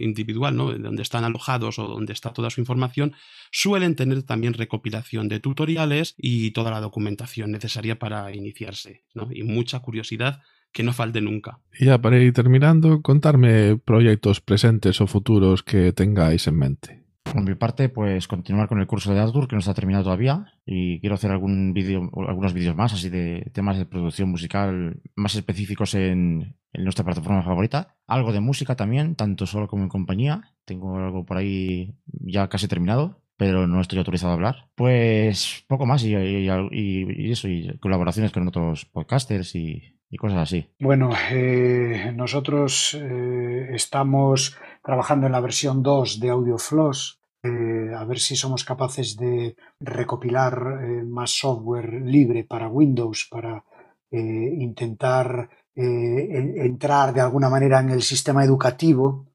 [0.00, 0.72] individual, ¿no?
[0.72, 3.14] donde están alojados o donde está toda su información,
[3.52, 9.28] suelen tener también recopilación de tutoriales y toda la documentación necesaria para iniciarse, ¿no?
[9.32, 10.42] Y mucha curiosidad
[10.72, 11.60] que no falte nunca.
[11.78, 17.00] Y ya para ir terminando, contarme proyectos presentes o futuros que tengáis en mente.
[17.22, 20.52] Por mi parte, pues continuar con el curso de Ardour, que no está terminado todavía,
[20.66, 25.34] y quiero hacer algún vídeo, algunos vídeos más, así de temas de producción musical más
[25.34, 27.96] específicos en, en, nuestra plataforma favorita.
[28.06, 30.54] Algo de música también, tanto solo como en compañía.
[30.64, 34.70] Tengo algo por ahí ya casi terminado, pero no estoy autorizado a hablar.
[34.74, 40.68] Pues poco más y, y eso, y colaboraciones con otros podcasters y, y cosas así.
[40.80, 48.18] Bueno, eh, nosotros eh, estamos trabajando en la versión 2 de AudioFloss, eh, a ver
[48.18, 53.64] si somos capaces de recopilar más software libre para Windows, para
[54.12, 59.29] intentar entrar de alguna manera en el sistema educativo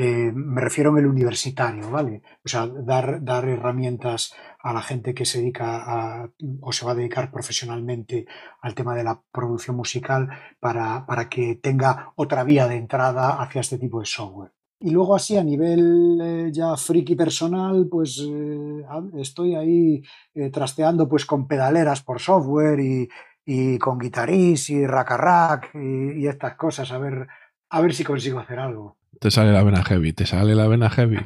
[0.00, 2.22] eh, me refiero en el universitario, ¿vale?
[2.44, 6.30] O sea, dar, dar herramientas a la gente que se dedica a,
[6.60, 8.24] o se va a dedicar profesionalmente
[8.62, 10.28] al tema de la producción musical
[10.60, 14.52] para, para que tenga otra vía de entrada hacia este tipo de software.
[14.78, 18.84] Y luego así a nivel eh, ya friki personal, pues eh,
[19.16, 20.00] estoy ahí
[20.52, 23.08] trasteando pues con pedaleras por software y,
[23.44, 27.26] y con guitarís y rack a rack y, y, estas cosas, a ver,
[27.70, 28.97] a ver si consigo hacer algo.
[29.18, 31.18] Te sale la vena heavy, te sale la vena heavy.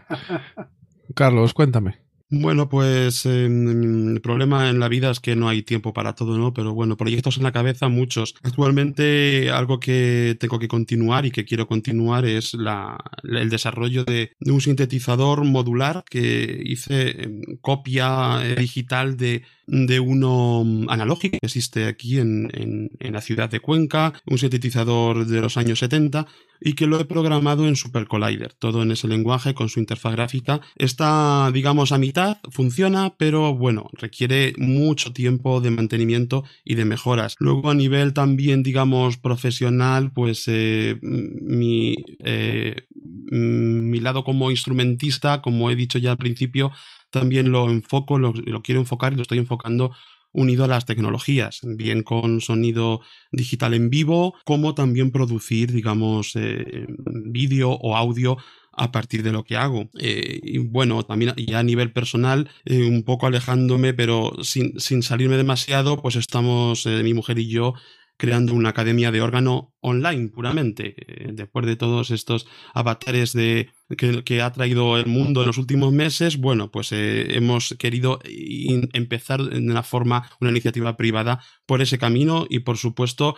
[1.15, 1.99] Carlos, cuéntame.
[2.35, 6.39] Bueno, pues eh, el problema en la vida es que no hay tiempo para todo,
[6.39, 6.55] ¿no?
[6.55, 8.35] Pero bueno, proyectos en la cabeza, muchos.
[8.43, 14.33] Actualmente algo que tengo que continuar y que quiero continuar es la, el desarrollo de,
[14.41, 21.39] de, un sintetizador modular que hice em, copia eh, digital de de uno mm, analógico
[21.41, 25.79] que existe aquí en, en, en, la ciudad de Cuenca, un sintetizador de los años
[25.79, 26.27] 70
[26.61, 30.13] y que lo he programado en Super Collider, todo en ese lenguaje con su interfaz
[30.13, 30.61] gráfica.
[30.77, 37.37] Está, digamos, a mitad, funciona, pero bueno, requiere mucho tiempo de mantenimiento y de mejoras.
[37.39, 45.71] Luego a nivel también, digamos, profesional, pues eh, mi, eh, mi lado como instrumentista, como
[45.71, 46.73] he dicho ya al principio,
[47.11, 49.93] también lo enfoco, lo, quiero enfocar y lo estoy enfocando
[50.33, 53.03] unido a las tecnologías, bien con sonido
[53.33, 58.39] digital en vivo, como también producir, digamos, eh, vídeo o audio
[58.73, 59.91] a partir de lo que hago.
[59.99, 65.03] Eh, y bueno, también ya a nivel personal, eh, un poco alejándome, pero sin, sin
[65.03, 67.75] salirme demasiado, pues estamos, eh, mi mujer y yo,
[68.17, 70.95] creando una academia de órgano online puramente.
[71.33, 75.93] Después de todos estos avatares de, que, que, ha traído el mundo en los últimos
[75.93, 82.47] meses, bueno, pues hemos querido empezar de una forma, una iniciativa privada por ese camino
[82.49, 83.35] y por supuesto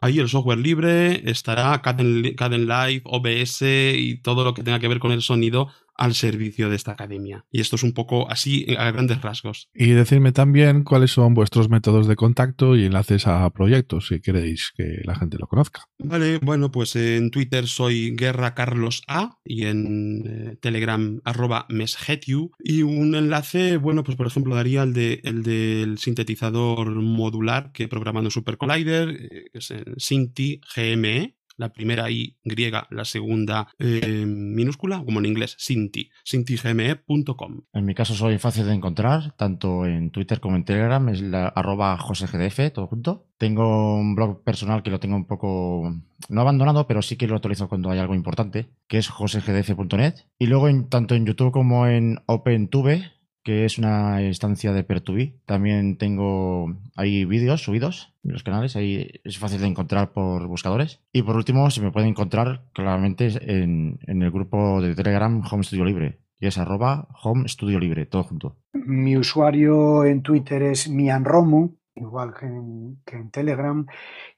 [0.00, 4.88] ahí el software libre estará Caden, Caden Live, OBS y todo lo que tenga que
[4.88, 5.68] ver con el sonido
[5.98, 7.44] al servicio de esta academia.
[7.50, 9.68] Y esto es un poco así a grandes rasgos.
[9.74, 14.72] Y decirme también cuáles son vuestros métodos de contacto y enlaces a proyectos, si queréis
[14.76, 15.84] que la gente lo conozca.
[15.98, 22.50] Vale, bueno, pues en Twitter soy Guerra Carlos A y en eh, Telegram arroba meshetiu.
[22.58, 27.84] Y un enlace, bueno, pues por ejemplo daría el, de, el del sintetizador modular que
[27.84, 32.86] he programado en Super Collider, eh, que es el Sinti GME la primera I griega,
[32.90, 37.62] la segunda eh, minúscula, como en inglés, Sinti, sintigme.com.
[37.72, 41.48] En mi caso soy fácil de encontrar, tanto en Twitter como en Telegram, es la
[41.48, 43.26] arroba josegdf, todo junto.
[43.38, 45.94] Tengo un blog personal que lo tengo un poco,
[46.28, 50.14] no abandonado, pero sí que lo actualizo cuando hay algo importante, que es josegdf.net.
[50.38, 53.02] Y luego en, tanto en YouTube como en OpenTube,
[53.46, 55.36] que es una instancia de Pertubi.
[55.46, 61.00] También tengo ahí vídeos subidos en los canales, ahí es fácil de encontrar por buscadores.
[61.12, 65.62] Y por último, se me puede encontrar claramente en, en el grupo de Telegram Home
[65.62, 68.56] Studio Libre, y es arroba Home Studio Libre, todo junto.
[68.72, 72.98] Mi usuario en Twitter es mianromu, igual que en,
[73.30, 73.86] Telegram.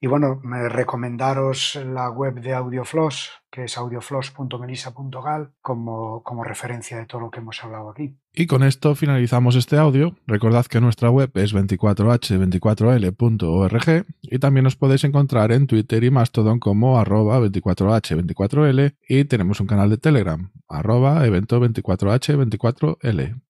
[0.01, 7.07] Y bueno, me recomendaros la web de Audiofloss, que es audiofloss.melisa.gal, como, como referencia de
[7.07, 8.17] todo lo que hemos hablado aquí.
[8.33, 10.17] Y con esto finalizamos este audio.
[10.27, 16.61] Recordad que nuestra web es 24h24l.org y también os podéis encontrar en Twitter y Mastodon
[16.61, 23.41] como arroba 24h24l y tenemos un canal de Telegram, arroba evento 24h24l.